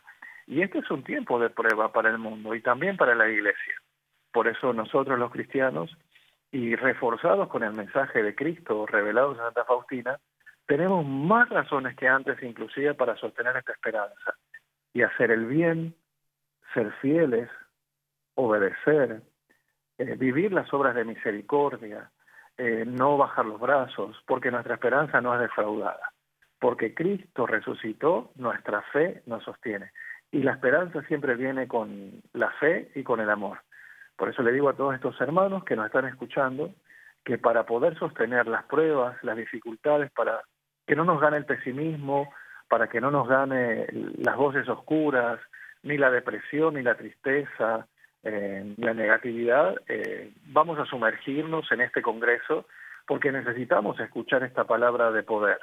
[0.46, 3.80] Y este es un tiempo de prueba para el mundo y también para la iglesia.
[4.30, 5.96] Por eso nosotros los cristianos,
[6.52, 10.18] y reforzados con el mensaje de Cristo revelado en Santa Faustina,
[10.66, 14.34] tenemos más razones que antes inclusive para sostener esta esperanza
[14.92, 15.94] y hacer el bien,
[16.74, 17.48] ser fieles,
[18.34, 19.22] obedecer,
[19.98, 22.10] eh, vivir las obras de misericordia,
[22.56, 26.12] eh, no bajar los brazos, porque nuestra esperanza no es defraudada.
[26.60, 29.92] Porque Cristo resucitó, nuestra fe nos sostiene.
[30.30, 33.60] Y la esperanza siempre viene con la fe y con el amor.
[34.16, 36.74] Por eso le digo a todos estos hermanos que nos están escuchando
[37.24, 40.42] que para poder sostener las pruebas, las dificultades, para
[40.86, 42.28] que no nos gane el pesimismo,
[42.68, 43.86] para que no nos gane
[44.18, 45.38] las voces oscuras,
[45.82, 47.86] ni la depresión, ni la tristeza,
[48.22, 52.66] eh, la negatividad, eh, vamos a sumergirnos en este Congreso
[53.06, 55.58] porque necesitamos escuchar esta palabra de poder,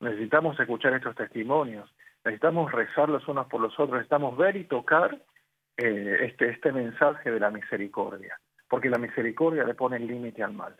[0.00, 1.88] necesitamos escuchar estos testimonios,
[2.24, 5.18] necesitamos rezar los unos por los otros, necesitamos ver y tocar
[5.76, 10.52] eh, este, este mensaje de la misericordia, porque la misericordia le pone el límite al
[10.52, 10.76] mal.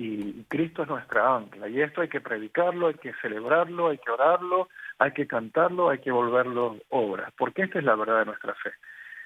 [0.00, 4.12] Y Cristo es nuestra ancla, y esto hay que predicarlo, hay que celebrarlo, hay que
[4.12, 8.54] orarlo, hay que cantarlo, hay que volverlo obra, porque esta es la verdad de nuestra
[8.54, 8.70] fe.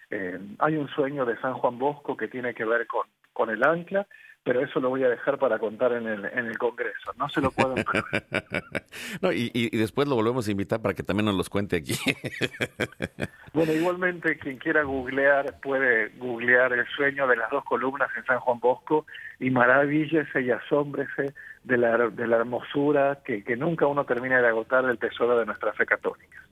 [0.09, 3.63] Eh, hay un sueño de San Juan Bosco que tiene que ver con, con el
[3.63, 4.07] ancla,
[4.45, 7.13] pero eso lo voy a dejar para contar en el, en el Congreso.
[7.17, 7.53] No se lo
[9.23, 11.95] no, y, y, después lo volvemos a invitar para que también nos los cuente aquí.
[13.53, 18.41] bueno, igualmente quien quiera googlear puede googlear el sueño de las dos columnas en San
[18.41, 19.07] Juan Bosco
[19.39, 24.49] y maravíllese y asómbrese de la, de la hermosura que, que nunca uno termina de
[24.49, 26.43] agotar del tesoro de nuestra fe católica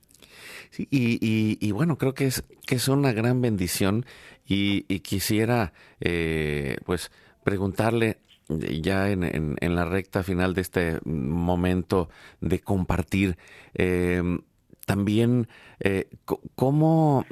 [0.78, 4.04] y, bueno, creo que es, que es una gran bendición
[4.46, 7.10] y, quisiera eh, pues
[7.44, 12.08] preguntarle ya en, en, la recta final de este momento
[12.40, 13.38] de compartir,
[13.74, 14.40] em,
[14.86, 15.48] también
[15.78, 16.08] eh,
[16.56, 17.24] cómo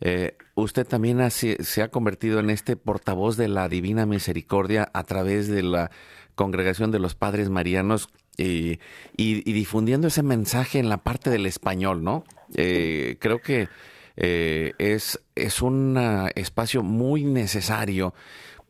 [0.00, 5.48] eh, usted también se ha convertido en este portavoz de la Divina Misericordia a través
[5.48, 5.90] de la
[6.34, 8.80] Congregación de los Padres Marianos y,
[9.16, 12.24] y, difundiendo ese mensaje en la parte del español, ¿no?
[12.56, 13.68] Eh, creo que
[14.16, 15.98] eh, es, es un
[16.34, 18.14] espacio muy necesario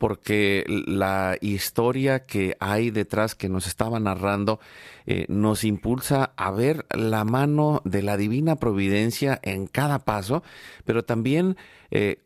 [0.05, 4.61] porque la historia que hay detrás que nos estaba narrando
[5.07, 10.43] eh, nos impulsa a ver la mano de la divina providencia en cada paso,
[10.85, 11.57] pero también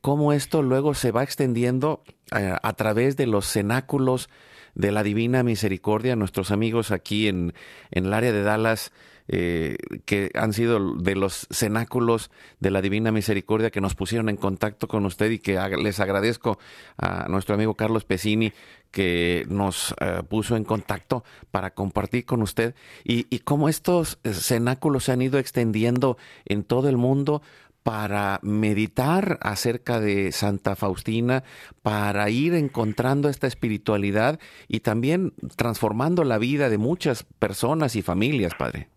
[0.01, 4.29] cómo esto luego se va extendiendo a través de los cenáculos
[4.75, 7.53] de la Divina Misericordia, nuestros amigos aquí en
[7.91, 8.93] el área de Dallas,
[9.29, 14.37] eh, que han sido de los cenáculos de la Divina Misericordia que nos pusieron en
[14.37, 16.59] contacto con usted y que les agradezco
[16.97, 18.53] a nuestro amigo Carlos Pesini
[18.91, 25.05] que nos eh, puso en contacto para compartir con usted y, y cómo estos cenáculos
[25.05, 27.43] se han ido extendiendo en todo el mundo
[27.89, 31.45] para meditar acerca de Santa Faustina,
[31.81, 34.39] para ir encontrando esta espiritualidad
[34.69, 38.89] y también transformando la vida de muchas personas y familias, Padre.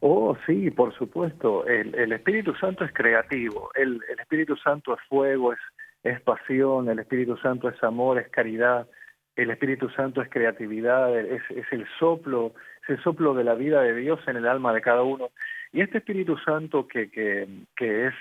[0.00, 1.66] Oh, sí, por supuesto.
[1.66, 5.58] El, Espíritu Santo es creativo, el, Espíritu Santo es fuego, es,
[6.02, 8.88] es pasión, el Espíritu Santo es amor, es caridad,
[9.34, 13.82] el Espíritu Santo es creatividad, es, es el soplo, es el soplo de la vida
[13.82, 15.30] de Dios en el alma de cada uno.
[15.72, 18.14] Y este Espíritu Santo que, que, que es,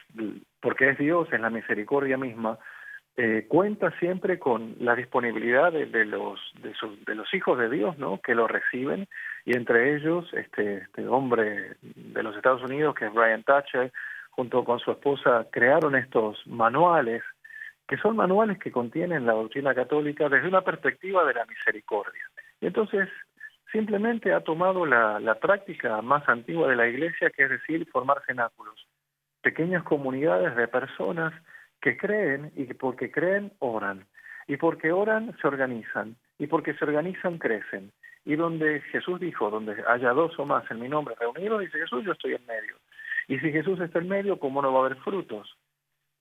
[0.59, 2.59] porque es Dios, es la misericordia misma,
[3.19, 6.39] eh, cuenta siempre con la disponibilidad de, los
[7.34, 8.21] hijos de Dios, ¿no?
[8.21, 9.08] Que lo reciben
[9.43, 13.91] y entre ellos este, este hombre de los Estados Unidos que es Brian Thatcher,
[14.30, 17.23] junto con su esposa crearon estos manuales
[17.88, 22.21] que son manuales que contienen la doctrina católica desde una perspectiva de la misericordia.
[22.62, 23.10] Y entonces
[23.71, 28.86] simplemente ha tomado la práctica más antigua de la Iglesia, que es decir, formar cenáculos,
[29.41, 31.34] pequeñas comunidades de personas
[31.81, 34.05] que creen y porque creen oran,
[34.47, 37.91] y porque oran se organizan, y porque se organizan crecen.
[38.25, 42.03] Y donde Jesús dijo, donde haya dos o más en mi nombre reunidos, dice Jesús,
[42.03, 42.75] yo estoy en medio.
[43.27, 45.57] Y si Jesús está en medio, ¿cómo no va a haber frutos?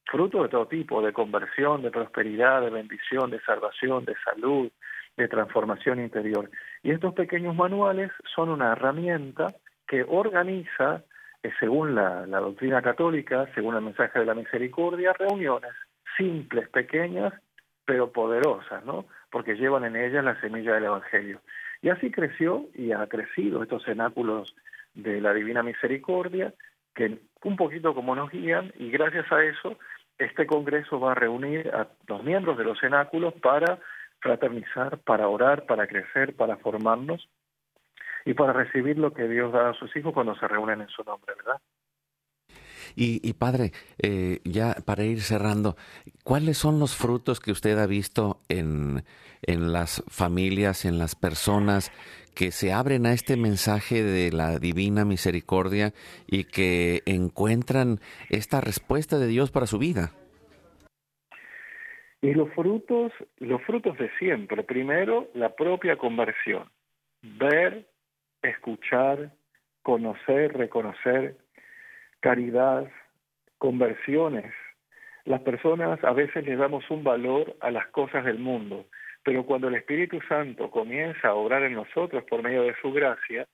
[0.04, 4.70] Frutos de todo tipo, de conversión, de prosperidad, de bendición, de salvación, de salud,
[5.16, 6.50] de transformación interior.
[6.82, 9.54] Y estos pequeños manuales son una herramienta
[9.86, 11.04] que organiza,
[11.58, 15.72] según la, doctrina católica, según el mensaje de la misericordia, reuniones
[16.16, 17.32] simples, pequeñas,
[17.84, 19.06] pero poderosas, ¿no?
[19.30, 21.40] Porque llevan en ellas la semilla del Evangelio.
[21.82, 24.54] Y así creció y ha crecido estos cenáculos
[24.94, 26.54] de la Divina Misericordia,
[26.94, 29.78] que un poquito como nos guían, y gracias a eso,
[30.18, 33.78] este Congreso va a reunir a los miembros de los cenáculos para
[34.20, 37.28] fraternizar, para orar, para crecer, para formarnos
[38.26, 41.02] y para recibir lo que Dios da a sus hijos cuando se reúnen en su
[41.04, 41.60] nombre, ¿verdad?
[42.98, 45.76] Y, padre, eh, ya para ir cerrando,
[46.24, 49.04] ¿cuáles son los frutos que usted ha visto en,
[49.42, 51.92] en las familias, en las personas
[52.34, 55.92] que se abren a este mensaje de la divina misericordia
[56.26, 57.98] y que encuentran
[58.30, 60.12] esta respuesta de Dios para su vida?
[62.22, 64.62] Y los frutos, los frutos de siempre.
[64.64, 66.70] Primero, la propia conversión.
[67.22, 67.86] Ver,
[68.46, 69.30] escuchar,
[69.82, 71.36] conocer, reconocer
[72.20, 72.90] caridad,
[73.58, 74.52] conversiones.
[75.24, 78.86] Las personas a veces le damos un valor a las cosas del mundo,
[79.22, 83.46] pero cuando el Espíritu Santo comienza a obrar en nosotros por medio de su gracia,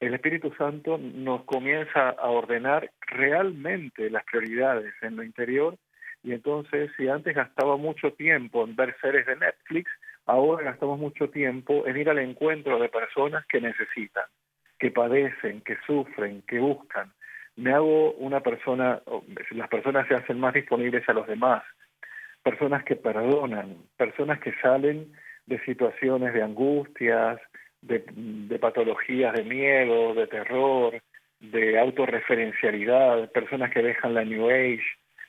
[0.00, 5.76] el Espíritu Santo nos comienza a ordenar realmente las prioridades en lo interior
[6.22, 9.90] y entonces si antes gastaba mucho tiempo en ver series de Netflix,
[10.28, 14.24] ahora gastamos mucho tiempo en ir al encuentro de personas que necesitan,
[14.78, 17.10] que padecen, que sufren, que buscan.
[17.56, 19.02] Me hago una persona,
[19.50, 21.64] las personas se hacen más disponibles a los demás,
[22.42, 25.12] personas que perdonan, personas que salen
[25.46, 27.40] de situaciones de angustias,
[27.80, 31.00] de, patologías de miedo, de terror,
[31.40, 34.84] de autorreferencialidad, personas que dejan la New Age,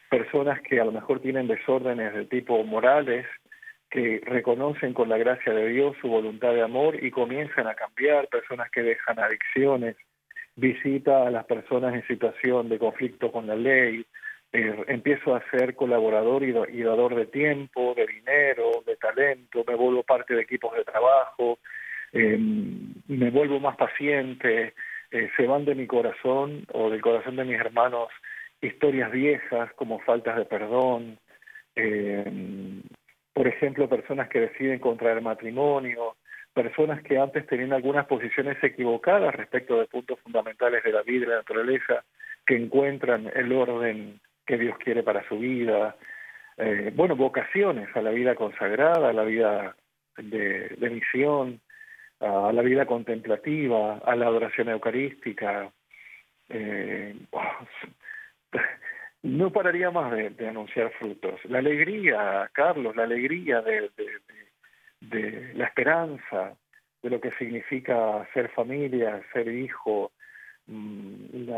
[0.09, 3.25] personas que a lo mejor tienen desórdenes de tipo morales,
[3.89, 8.27] que reconocen con la gracia de Dios su voluntad de amor y comienzan a cambiar,
[8.27, 9.95] personas que dejan adicciones,
[10.55, 14.05] visita a las personas en situación de conflicto con la ley,
[14.51, 20.03] eh, empiezo a ser colaborador y, dador de tiempo, de dinero, de talento, me vuelvo
[20.03, 21.59] parte de equipos de trabajo,
[22.11, 24.73] em, me vuelvo más paciente,
[25.11, 28.09] eh, se van de mi corazón o del corazón de mis hermanos
[28.61, 31.19] historias viejas como faltas de perdón,
[31.75, 32.81] em,
[33.39, 36.17] por ejemplo, personas que deciden contraer matrimonio,
[36.53, 41.29] personas que antes tenían algunas posiciones equivocadas respecto de puntos fundamentales de la vida y
[41.29, 42.03] la naturaleza,
[42.45, 45.95] que encuentran el orden que Dios quiere para su vida,
[46.57, 49.73] eh, bueno, vocaciones a la vida consagrada, a la vida
[50.17, 51.61] de, misión,
[52.19, 55.71] a la vida contemplativa, a la adoración eucarística.
[56.49, 57.15] Eh,
[59.23, 61.39] no pararía más de, anunciar frutos.
[61.45, 63.89] La alegría, Carlos, la alegría de
[65.01, 66.57] de la esperanza,
[67.01, 70.11] de lo que significa ser familia, ser hijo,
[70.67, 71.49] mm,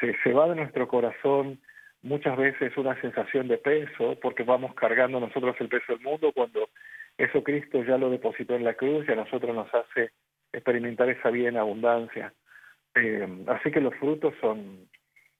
[0.00, 1.58] se, se va de nuestro corazón
[2.02, 6.68] muchas veces una sensación de peso, porque vamos cargando nosotros el peso del mundo cuando
[7.16, 10.10] eso Cristo ya lo depositó en la cruz y a nosotros nos hace
[10.52, 12.32] experimentar esa vida en abundancia.
[12.94, 14.88] Eh, así que los frutos son,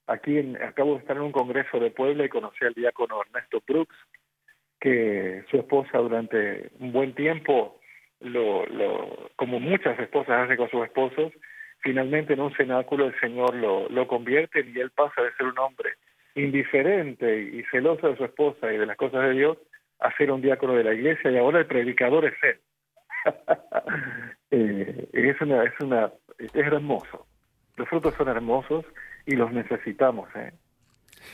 [0.06, 3.62] aquí en, acabo de estar en un congreso de Puebla y conocí al diácono Ernesto
[3.66, 3.96] Brooks,
[4.80, 7.80] que su esposa durante un buen tiempo,
[8.20, 11.32] lo, lo, como muchas esposas hacen con sus esposos,
[11.78, 15.58] finalmente en un cenáculo el Señor lo, lo convierte y él pasa de ser un
[15.58, 15.94] hombre
[16.34, 19.58] indiferente y celoso de su esposa y de las cosas de Dios
[20.00, 22.60] a ser un diácono de la iglesia y ahora el predicador es él.
[24.50, 27.26] eh, es una, es una, es hermoso.
[27.76, 28.84] Los frutos son hermosos
[29.26, 30.28] y los necesitamos.
[30.36, 30.52] ¿eh?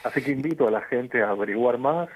[0.05, 2.09] Así que invito a la gente a averiguar más,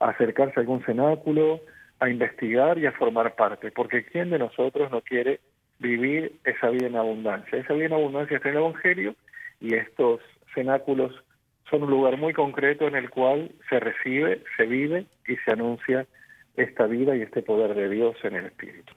[0.00, 1.60] a acercarse a algún cenáculo,
[2.00, 5.40] a investigar y a formar parte, porque ¿quién de nosotros no quiere
[5.78, 7.58] vivir esa vida en abundancia?
[7.58, 9.14] Esa vida en abundancia está en el Evangelio
[9.60, 10.20] y estos
[10.54, 11.12] cenáculos
[11.70, 16.06] son un lugar muy concreto en el cual se recibe, se vive y se anuncia
[16.56, 18.92] esta vida y este poder de Dios en el Espíritu.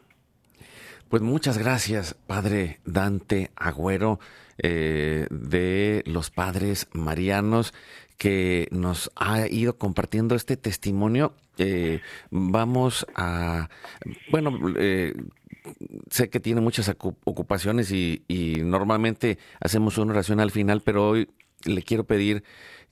[1.10, 4.20] Pues muchas gracias, Padre Dante Agüero,
[4.58, 7.74] eh, de los Padres Marianos
[8.18, 11.34] que nos ha ido compartiendo este testimonio.
[11.58, 13.70] Eh, vamos a,
[14.32, 15.14] bueno, eh,
[16.10, 18.24] sé que tiene muchas ocupaciones y,
[18.64, 21.30] normalmente hacemos una oración al final, pero hoy
[21.64, 22.44] le quiero pedir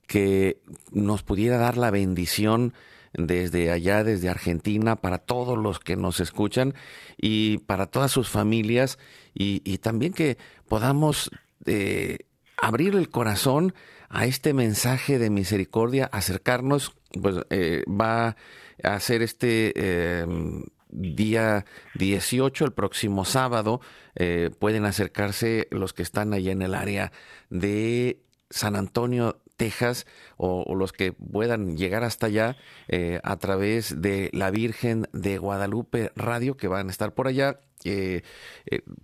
[0.07, 2.73] que nos pudiera dar la bendición
[3.17, 6.73] desde allá, desde Argentina, para todos los que nos escuchan
[7.17, 8.97] y para todas sus familias
[9.33, 10.37] y, también que
[10.67, 11.29] podamos
[11.65, 12.19] eh,
[12.57, 13.73] abrir el corazón
[14.09, 18.37] a este mensaje de misericordia, acercarnos, pues eh, va
[18.83, 19.73] a ser este
[20.11, 23.81] em, día 18, el próximo sábado,
[24.15, 27.11] eh, pueden acercarse los que están allá en el área
[27.49, 30.05] de San Antonio, Texas,
[30.37, 36.11] o, los que puedan llegar hasta allá eh, a través de la Virgen de Guadalupe
[36.15, 38.23] Radio, que van a estar por allá, eh,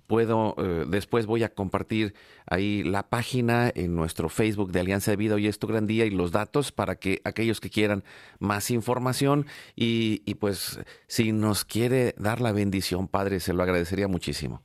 [0.07, 0.55] puedo,
[0.87, 2.15] después voy a compartir
[2.47, 6.05] ahí la página en nuestro Facebook de Alianza de Vida Hoy es tu gran día
[6.05, 8.03] y los datos para que aquellos que quieran
[8.39, 9.45] más información
[9.75, 14.63] y pues si nos quiere dar la bendición, Padre, se lo agradecería muchísimo.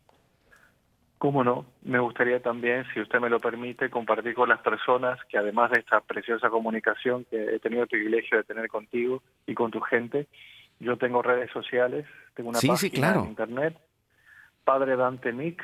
[1.19, 5.39] Cómo no, me gustaría también, si usted me lo permite, compartir con las personas que
[5.39, 9.71] además de esta preciosa comunicación que he tenido el privilegio de tener contigo y con
[9.71, 10.27] tu gente,
[10.79, 12.05] yo tengo redes sociales,
[12.35, 13.79] tengo una página en internet,
[14.65, 15.63] Padre Dante Mic,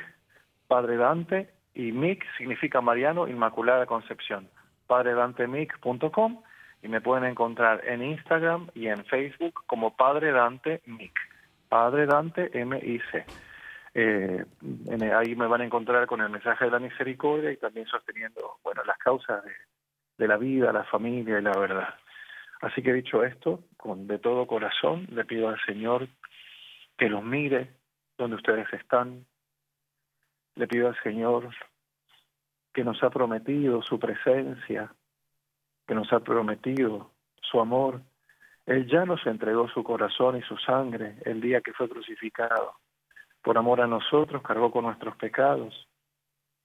[0.69, 4.49] Padre Dante, y Mic significa Mariano Inmaculada Concepción,
[4.87, 6.43] padredantemic.com
[6.83, 11.13] y me pueden encontrar en Instagram y en Facebook como Padre Dante Mic,
[11.69, 13.25] Padre Dante M-I-C.
[13.95, 14.45] Eh,
[15.15, 18.83] ahí me van a encontrar con el mensaje de la misericordia y también sosteniendo bueno
[18.85, 19.45] las causas
[20.17, 21.95] de, la vida, la familia y la verdad.
[22.63, 26.09] Así que dicho esto, con de todo corazón le pido al Señor
[26.97, 27.75] que los mire
[28.17, 29.27] donde ustedes están.
[30.55, 31.51] Le pido al Señor
[32.73, 34.95] que nos ha prometido su presencia,
[35.87, 37.11] que nos ha prometido
[37.43, 38.01] su amor.
[38.65, 42.77] Él ya nos entregó su corazón y su sangre el día que fue crucificado
[43.43, 45.89] por amor a nosotros, cargó con nuestros pecados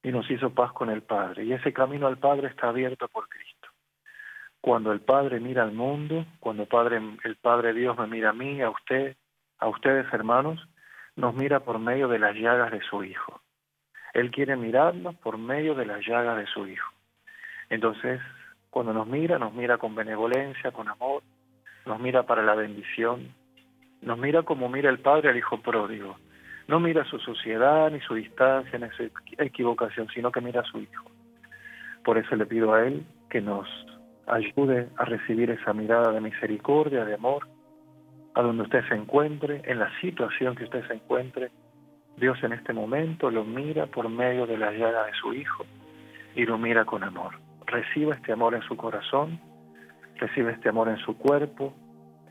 [0.03, 1.43] y nos hizo paz con el Padre.
[1.43, 3.67] Y ese camino al Padre está abierto por Cristo.
[4.61, 8.33] Cuando el Padre mira al mundo, cuando el Padre, el Padre Dios me mira a
[8.33, 9.15] mí, a usted,
[9.59, 10.59] a ustedes hermanos,
[11.15, 13.41] nos mira por medio de las llagas de su Hijo.
[14.13, 16.91] Él quiere mirarnos por medio de las llagas de su Hijo.
[17.69, 18.21] Entonces,
[18.69, 21.23] cuando nos mira, nos mira con benevolencia, con amor,
[21.85, 23.33] nos mira para la bendición,
[24.01, 26.17] nos mira como mira el Padre al Hijo pródigo,
[26.67, 30.79] no mira su sociedad, ni su distancia, ni su equivocación, sino que mira a su
[30.79, 31.09] Hijo.
[32.03, 33.67] Por eso le pido a Él que nos
[34.27, 37.47] ayude a recibir esa mirada de misericordia, de amor,
[38.33, 41.51] a donde usted se encuentre, en la situación que usted se encuentre.
[42.17, 45.65] Dios en este momento lo mira por medio de la llaga de su Hijo
[46.35, 47.39] y lo mira con amor.
[47.65, 49.39] Reciba este amor en su corazón,
[50.17, 51.73] reciba este amor en su cuerpo,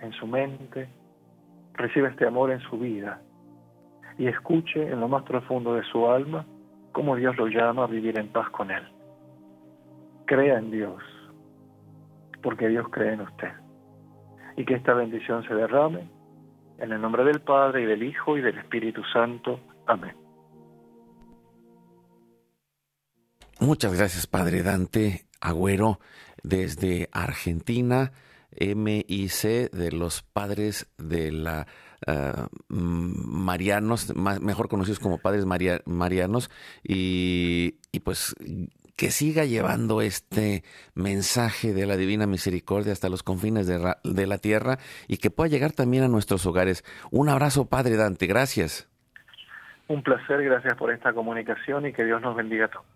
[0.00, 0.88] en su mente,
[1.74, 3.20] reciba este amor en su vida
[4.18, 6.46] y escuche en lo más profundo de su alma
[6.92, 8.82] cómo Dios lo llama a vivir en paz con Él.
[10.24, 11.02] Crea en Dios,
[12.42, 13.52] porque Dios cree en usted.
[14.56, 16.08] Y que esta bendición se derrame
[16.78, 19.60] en el nombre del Padre y del Hijo y del Espíritu Santo.
[19.86, 20.16] Amén.
[23.60, 25.98] Muchas gracias, Padre Dante Agüero,
[26.42, 28.12] desde Argentina,
[28.58, 31.66] MIC de los Padres de la
[32.06, 36.50] uh, marianos, mejor conocidos como padres marianos,
[36.82, 38.34] y, y pues
[38.96, 44.38] que siga llevando este mensaje de la divina misericordia hasta los confines de, de, la
[44.38, 46.82] tierra y que pueda llegar también a nuestros hogares.
[47.10, 48.88] Un abrazo, Padre Dante, gracias.
[49.88, 52.86] Un placer, gracias por esta comunicación y que Dios nos bendiga a todos.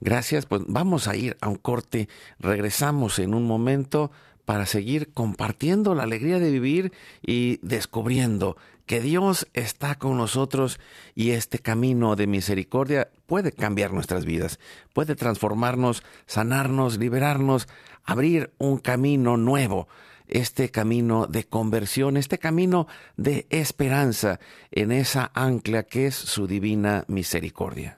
[0.00, 2.08] Gracias, pues vamos a ir a un corte,
[2.38, 4.10] regresamos en un momento
[4.44, 8.56] para seguir compartiendo la alegría de vivir y descubriendo
[8.90, 10.80] que Dios está con nosotros
[11.14, 14.58] y este camino de misericordia puede cambiar nuestras vidas,
[14.92, 17.68] puede transformarnos, sanarnos, liberarnos,
[18.04, 19.86] abrir un camino nuevo,
[20.26, 24.40] este camino de conversión, este camino de esperanza
[24.72, 27.96] en esa ancla que es su divina misericordia.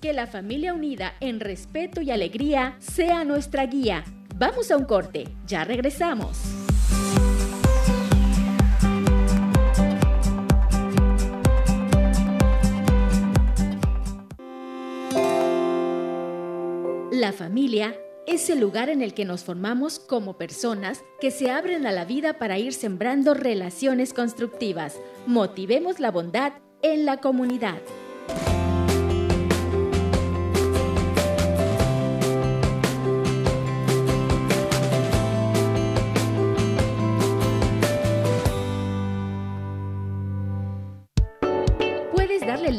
[0.00, 4.04] Que la familia unida en respeto y alegría sea nuestra guía
[4.36, 6.36] Vamos a un corte, ya regresamos.
[17.12, 21.86] La familia es el lugar en el que nos formamos como personas que se abren
[21.86, 24.98] a la vida para ir sembrando relaciones constructivas.
[25.28, 27.78] Motivemos la bondad en la comunidad.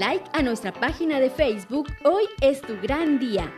[0.06, 3.52] Like a nuestra página de Facebook Hoy es tu gran día.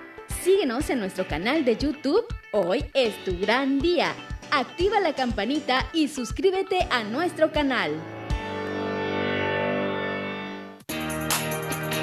[0.43, 4.13] Síguenos en nuestro canal de YouTube Hoy es tu gran día.
[4.49, 7.91] Activa la campanita y suscríbete a nuestro canal.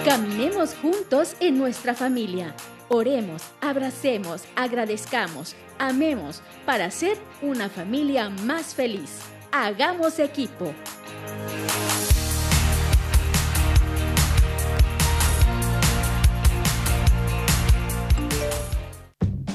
[0.05, 2.55] Caminemos juntos en nuestra familia.
[2.89, 9.21] Oremos, abracemos, agradezcamos, amemos para ser una familia más feliz.
[9.53, 10.75] Hagamos equipo.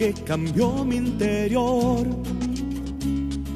[0.00, 2.06] Que cambió mi interior.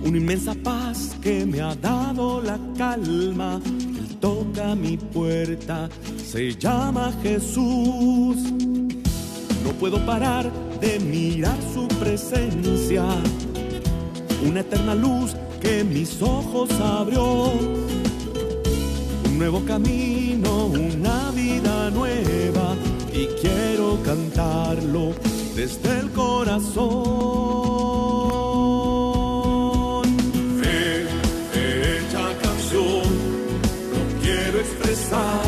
[0.04, 3.60] Una inmensa paz que me ha dado la calma.
[3.64, 5.88] Él toca mi puerta,
[6.22, 8.36] se llama Jesús.
[9.64, 13.06] No puedo parar de mirar su presencia.
[14.46, 17.52] Una eterna luz que mis ojos abrió.
[19.24, 20.43] Un nuevo camino,
[20.76, 22.76] una vida nueva.
[23.12, 25.12] Y quiero cantarlo
[25.54, 26.94] desde el corazón.
[30.60, 31.06] Fe,
[31.54, 33.06] hecha canción,
[33.92, 35.46] lo quiero expresar,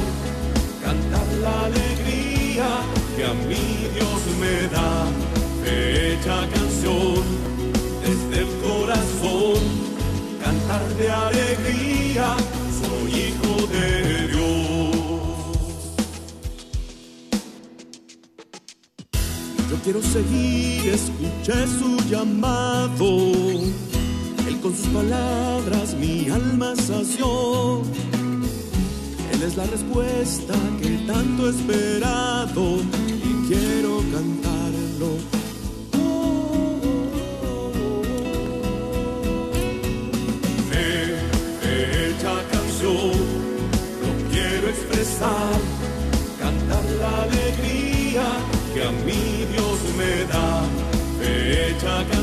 [0.84, 2.68] cantar la alegría
[3.16, 4.92] que a mí Dios me da.
[5.64, 7.24] Fecha canción,
[8.04, 9.60] desde el corazón,
[10.42, 11.35] cantar de alegría,
[19.86, 23.06] quiero seguir, escuché su llamado.
[24.48, 27.82] Él con sus palabras mi alma sació.
[29.32, 35.10] Él es la respuesta que tanto he esperado y quiero cantarlo.
[41.62, 43.12] Hecha canción,
[44.02, 45.60] lo quiero expresar,
[46.40, 48.24] cantar la alegría
[48.74, 49.25] que a mí
[49.96, 50.62] me da
[51.18, 52.15] fecha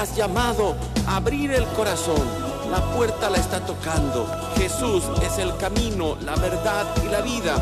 [0.00, 0.76] Estás llamado
[1.06, 2.26] a abrir el corazón,
[2.70, 4.26] la puerta la está tocando.
[4.56, 7.56] Jesús es el camino, la verdad y la vida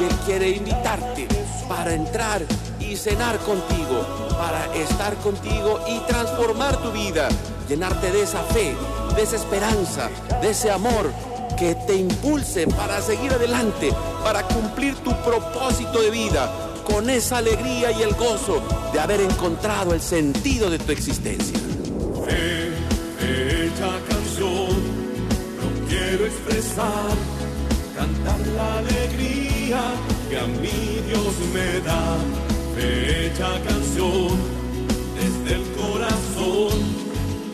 [0.00, 1.28] y Él quiere invitarte
[1.68, 2.42] para entrar
[2.80, 4.04] y cenar contigo,
[4.36, 7.28] para estar contigo y transformar tu vida,
[7.68, 8.74] llenarte de esa fe,
[9.14, 10.10] de esa esperanza,
[10.42, 11.12] de ese amor
[11.56, 13.92] que te impulse para seguir adelante,
[14.24, 18.60] para cumplir tu propósito de vida con esa alegría y el gozo
[18.92, 21.63] de haber encontrado el sentido de tu existencia.
[27.94, 29.80] Cantar la alegría
[30.30, 32.16] que a mi Dios me da,
[32.74, 34.32] fecha canción
[35.14, 36.78] desde el corazón,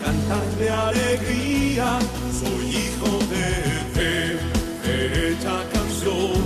[0.05, 1.99] cantar de alegría,
[2.41, 3.47] soy hijo de
[3.95, 4.39] fe,
[4.85, 6.41] fecha canción,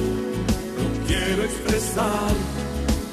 [0.78, 2.32] lo quiero expresar,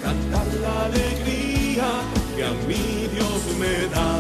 [0.02, 1.90] cantar la alegría
[2.36, 4.12] que a mi Dios me da,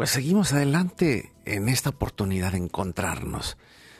[0.00, 3.58] Pues seguimos adelante en esta oportunidad de encontrarnos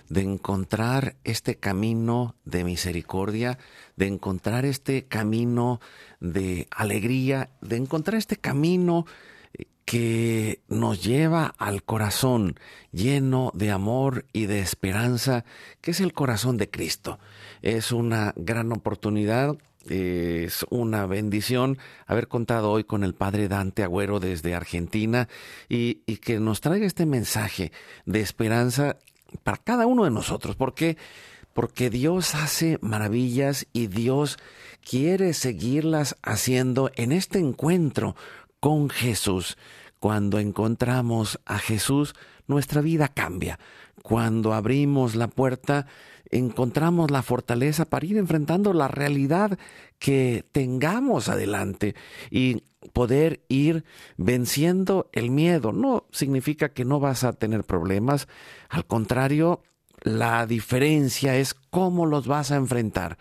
[0.08, 3.58] de encontrar este camino de misericordia,
[3.96, 5.78] de encontrar este camino
[6.18, 9.04] de alegría, de encontrar este camino
[9.52, 12.58] eh, que nos lleva al corazón
[12.92, 15.44] lleno de amor y de esperanza,
[15.82, 17.18] que es el corazón de Cristo.
[17.60, 19.58] Es una gran oportunidad
[19.88, 25.28] es una bendición haber contado hoy con el padre Dante Agüero desde Argentina
[25.68, 27.72] y, que nos traiga este mensaje
[28.04, 28.98] de esperanza
[29.42, 30.56] para cada uno de nosotros.
[30.56, 30.96] ¿Por qué?
[31.54, 34.38] Porque Dios hace maravillas y Dios
[34.88, 38.16] quiere seguirlas haciendo en este encuentro
[38.60, 39.56] con Jesús.
[39.98, 42.14] Cuando encontramos a Jesús,
[42.46, 43.58] nuestra vida cambia.
[44.02, 45.86] Cuando abrimos la puerta,
[46.30, 49.58] encontramos la fortaleza para ir enfrentando la realidad
[49.98, 51.94] que tengamos adelante
[52.30, 52.62] y
[52.92, 53.84] poder ir
[54.16, 55.72] venciendo el miedo.
[55.72, 58.28] No significa que no vas a tener problemas,
[58.68, 59.62] al contrario,
[60.02, 63.18] la diferencia es cómo los vas a enfrentar.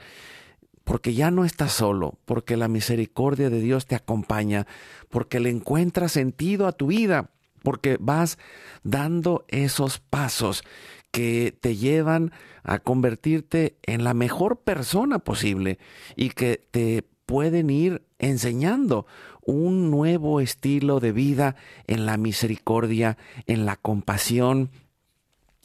[0.83, 4.65] Porque ya no estás solo, porque la misericordia de Dios te acompaña,
[5.09, 7.29] porque le encuentras sentido a tu vida,
[7.61, 8.39] porque vas
[8.83, 10.63] dando esos pasos
[11.11, 12.31] que te llevan
[12.63, 15.79] a convertirte en la mejor persona posible
[16.15, 19.05] y que te pueden ir enseñando
[19.43, 21.55] un nuevo estilo de vida
[21.87, 24.71] en la misericordia, en la compasión,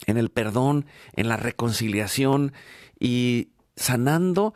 [0.06, 2.52] en el perdón, en la reconciliación
[2.98, 4.54] y sanando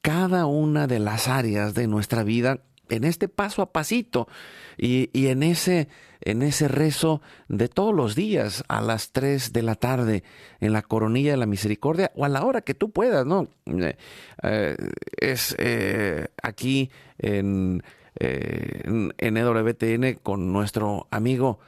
[0.00, 4.28] cada una de las áreas de nuestra vida en este paso a pasito
[4.76, 5.88] y, y, en ese
[6.24, 10.24] en ese rezo de todos los días a las 3 de la tarde
[10.60, 13.48] en la coronilla de la misericordia o a la hora que tú puedas, ¿no?
[13.66, 13.96] Eh,
[14.42, 14.76] eh,
[15.18, 17.82] es eh, aquí en,
[18.16, 21.60] en, en EWTN con nuestro amigo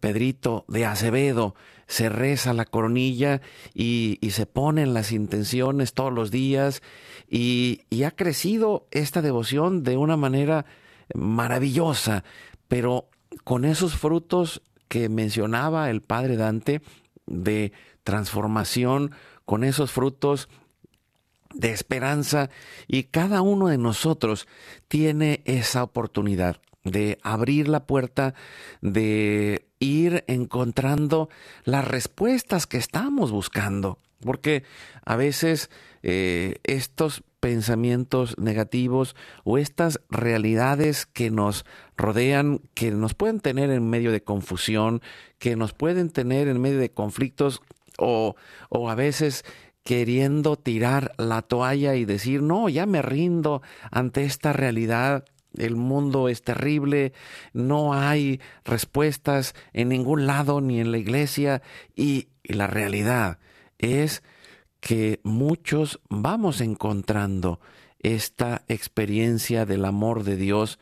[0.00, 1.54] Pedrito de Acevedo,
[1.86, 3.40] se reza la coronilla
[3.72, 6.82] y, y, se ponen las intenciones todos los días
[7.30, 10.66] y, ha crecido esta devoción de una manera
[11.14, 12.24] maravillosa,
[12.66, 13.08] pero
[13.44, 16.82] con esos frutos que mencionaba el padre Dante
[17.26, 17.72] de
[18.02, 19.12] transformación,
[19.44, 20.48] con esos frutos
[21.54, 22.50] de esperanza
[22.88, 24.48] y cada uno de nosotros
[24.88, 28.34] tiene esa oportunidad de abrir la puerta,
[28.80, 31.28] de ir encontrando
[31.64, 33.98] las respuestas que estamos buscando.
[34.20, 34.64] Porque
[35.04, 35.70] a veces
[36.02, 41.64] eh, estos pensamientos negativos o estas realidades que nos
[41.96, 45.00] rodean, que nos pueden tener en medio de confusión,
[45.38, 47.62] que nos pueden tener en medio de conflictos
[47.98, 48.36] o,
[48.68, 49.44] o a veces
[49.82, 55.24] queriendo tirar la toalla y decir, no, ya me rindo ante esta realidad
[55.56, 57.12] el mundo es terrible,
[57.52, 61.62] no hay respuestas en ningún lado ni en la iglesia
[61.96, 63.38] y, y la realidad
[63.78, 64.22] es
[64.80, 67.60] que muchos vamos encontrando
[68.02, 70.78] esta experiencia del amor de Dios,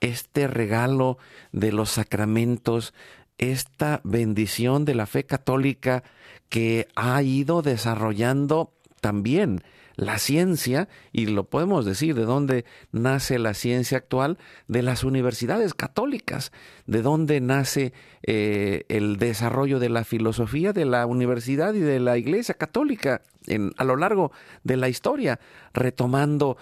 [0.00, 1.18] este regalo
[1.52, 2.94] de los sacramentos,
[3.38, 6.02] esta bendición de la fe católica
[6.48, 9.62] que ha ido desarrollando también
[9.96, 14.38] la ciencia, y lo podemos decir, de dónde nace la ciencia actual,
[14.68, 16.52] de las universidades católicas,
[16.86, 17.92] de dónde nace
[18.22, 23.72] eh, el desarrollo de la filosofía de la universidad y de la iglesia católica en,
[23.76, 24.32] a lo largo
[24.62, 25.38] de la historia,
[25.72, 26.56] retomando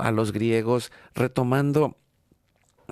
[0.00, 1.96] a los griegos, retomando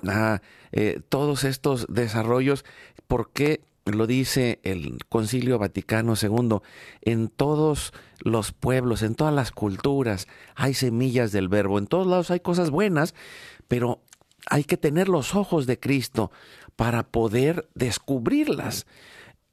[0.07, 2.65] a eh, todos estos desarrollos,
[3.07, 6.59] porque lo dice el Concilio Vaticano II,
[7.01, 12.31] en todos los pueblos, en todas las culturas hay semillas del verbo, en todos lados
[12.31, 13.15] hay cosas buenas,
[13.67, 14.01] pero
[14.47, 16.31] hay que tener los ojos de Cristo
[16.75, 18.85] para poder descubrirlas.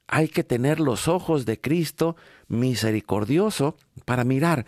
[0.06, 2.16] Hay que tener los ojos de Cristo
[2.48, 3.76] misericordioso
[4.06, 4.64] para mirar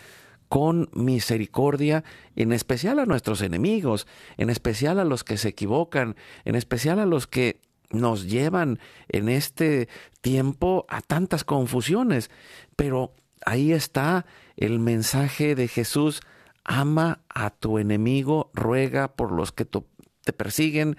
[0.51, 2.03] con misericordia,
[2.35, 4.07] en especial a nuestros enemigos,
[4.37, 8.79] en especial a los que se equivocan, en especial a los que nos llevan
[9.09, 9.89] en este
[10.21, 12.31] tiempo a tantas confusiones.
[12.77, 13.15] Pero
[13.45, 14.27] ahí está
[14.57, 16.21] el mensaje de Jesús,
[16.65, 20.97] ama a tu enemigo, ruega por los que te persiguen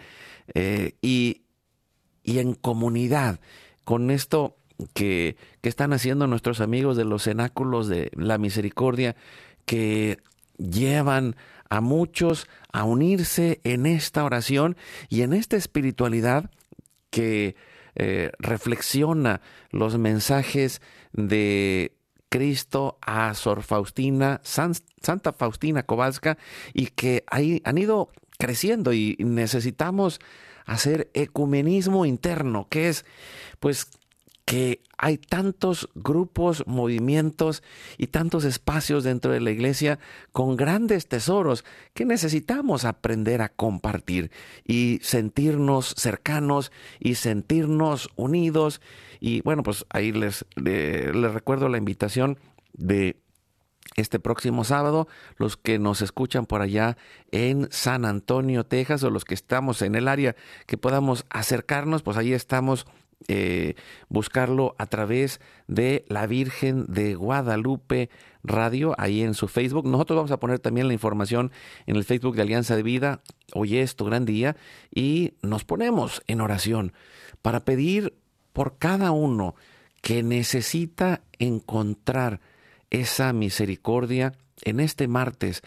[0.54, 1.44] eh, y,
[2.24, 3.40] y en comunidad.
[3.84, 4.58] Con esto
[4.94, 9.16] que, que, están haciendo nuestros amigos de los cenáculos de la misericordia,
[9.66, 10.18] que
[10.58, 11.36] llevan
[11.70, 14.76] a muchos a unirse en esta oración
[15.10, 16.52] y en esta espiritualidad
[17.12, 17.56] que
[17.96, 20.82] eh, reflexiona los mensajes
[21.14, 21.94] de
[22.30, 26.38] Cristo a Sor Faustina, Santa Faustina Kowalska,
[26.74, 28.10] y que han ido
[28.40, 30.20] creciendo y necesitamos
[30.66, 33.06] hacer ecumenismo interno, que es
[33.60, 33.88] pues
[34.52, 37.64] que hay tantos grupos, movimientos
[37.98, 39.98] y tantos espacios dentro de la iglesia
[40.34, 44.30] con grandes tesoros que necesitamos aprender a compartir
[44.68, 48.82] y sentirnos cercanos y sentirnos unidos.
[49.22, 52.38] Y bueno, pues ahí les, recuerdo la invitación
[52.74, 53.22] de
[53.96, 56.98] este próximo sábado, los que nos escuchan por allá
[57.32, 60.36] en San Antonio, Texas, o los que estamos en el área
[60.66, 62.86] que podamos acercarnos, pues ahí estamos
[63.28, 63.76] eh,
[64.10, 68.10] buscarlo a través de la Virgen de Guadalupe
[68.44, 69.86] Radio, ahí en su Facebook.
[69.86, 71.52] Nosotros vamos a poner también la información
[71.86, 73.22] en el Facebook de Alianza de Vida.
[73.54, 74.56] Hoy es tu gran día
[74.94, 76.94] y nos ponemos en oración
[77.42, 78.14] para pedir
[78.54, 79.56] por cada uno
[80.02, 82.42] que necesita encontrar
[82.90, 85.62] esa misericordia en este martes,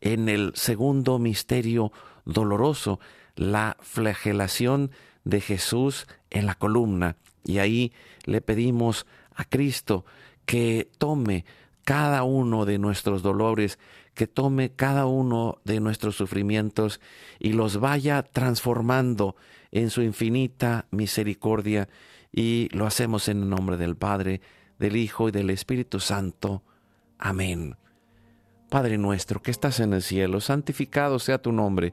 [0.00, 1.92] en el segundo misterio
[2.24, 3.00] doloroso,
[3.36, 4.90] la flagelación
[5.30, 7.16] de Jesús en la columna.
[7.44, 7.92] Y ahí
[8.24, 10.04] le pedimos a Cristo
[10.44, 11.44] que tome
[11.84, 13.78] cada uno de nuestros dolores,
[14.14, 17.00] que tome cada uno de nuestros sufrimientos
[17.38, 19.36] y los vaya transformando
[19.70, 21.88] en su infinita misericordia.
[22.32, 24.40] Y lo hacemos en el nombre del Padre,
[24.78, 26.62] del Hijo y del Espíritu Santo.
[27.18, 27.76] Amén.
[28.68, 31.92] Padre nuestro que estás en el cielo, santificado sea tu nombre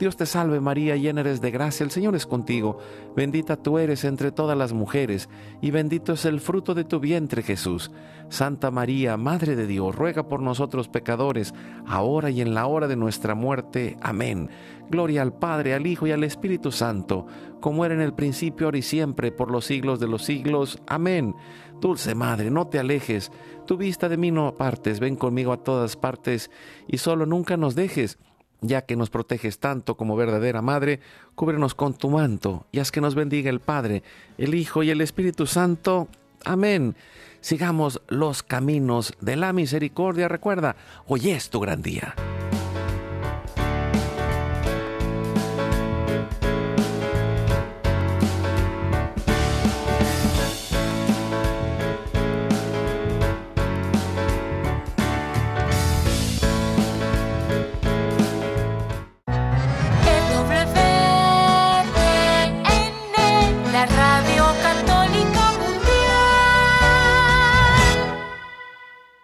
[0.00, 2.78] Dios te salve María, llena eres de gracia, el Señor es contigo,
[3.14, 5.28] bendita tú eres entre todas las mujeres,
[5.60, 7.90] y bendito es el fruto de tu vientre Jesús.
[8.30, 11.52] Santa María, Madre de Dios, ruega por nosotros pecadores,
[11.86, 13.98] ahora y en la hora de nuestra muerte.
[14.00, 14.48] Amén.
[14.88, 17.26] Gloria al Padre, al Hijo y al Espíritu Santo,
[17.60, 20.78] como era en el principio, ahora y siempre, por los siglos de los siglos.
[20.86, 21.34] Amén.
[21.78, 23.30] Dulce Madre, no te alejes,
[23.66, 26.50] tu vista de mí no apartes, ven conmigo a todas partes
[26.88, 28.18] y solo nunca nos dejes.
[28.60, 31.00] Ya que nos proteges tanto como verdadera Madre,
[31.34, 34.02] cúbrenos con tu manto y haz que nos bendiga el Padre,
[34.38, 36.08] el Hijo y el Espíritu Santo.
[36.44, 36.94] Amén.
[37.40, 40.28] Sigamos los caminos de la misericordia.
[40.28, 42.14] Recuerda, hoy es tu gran día.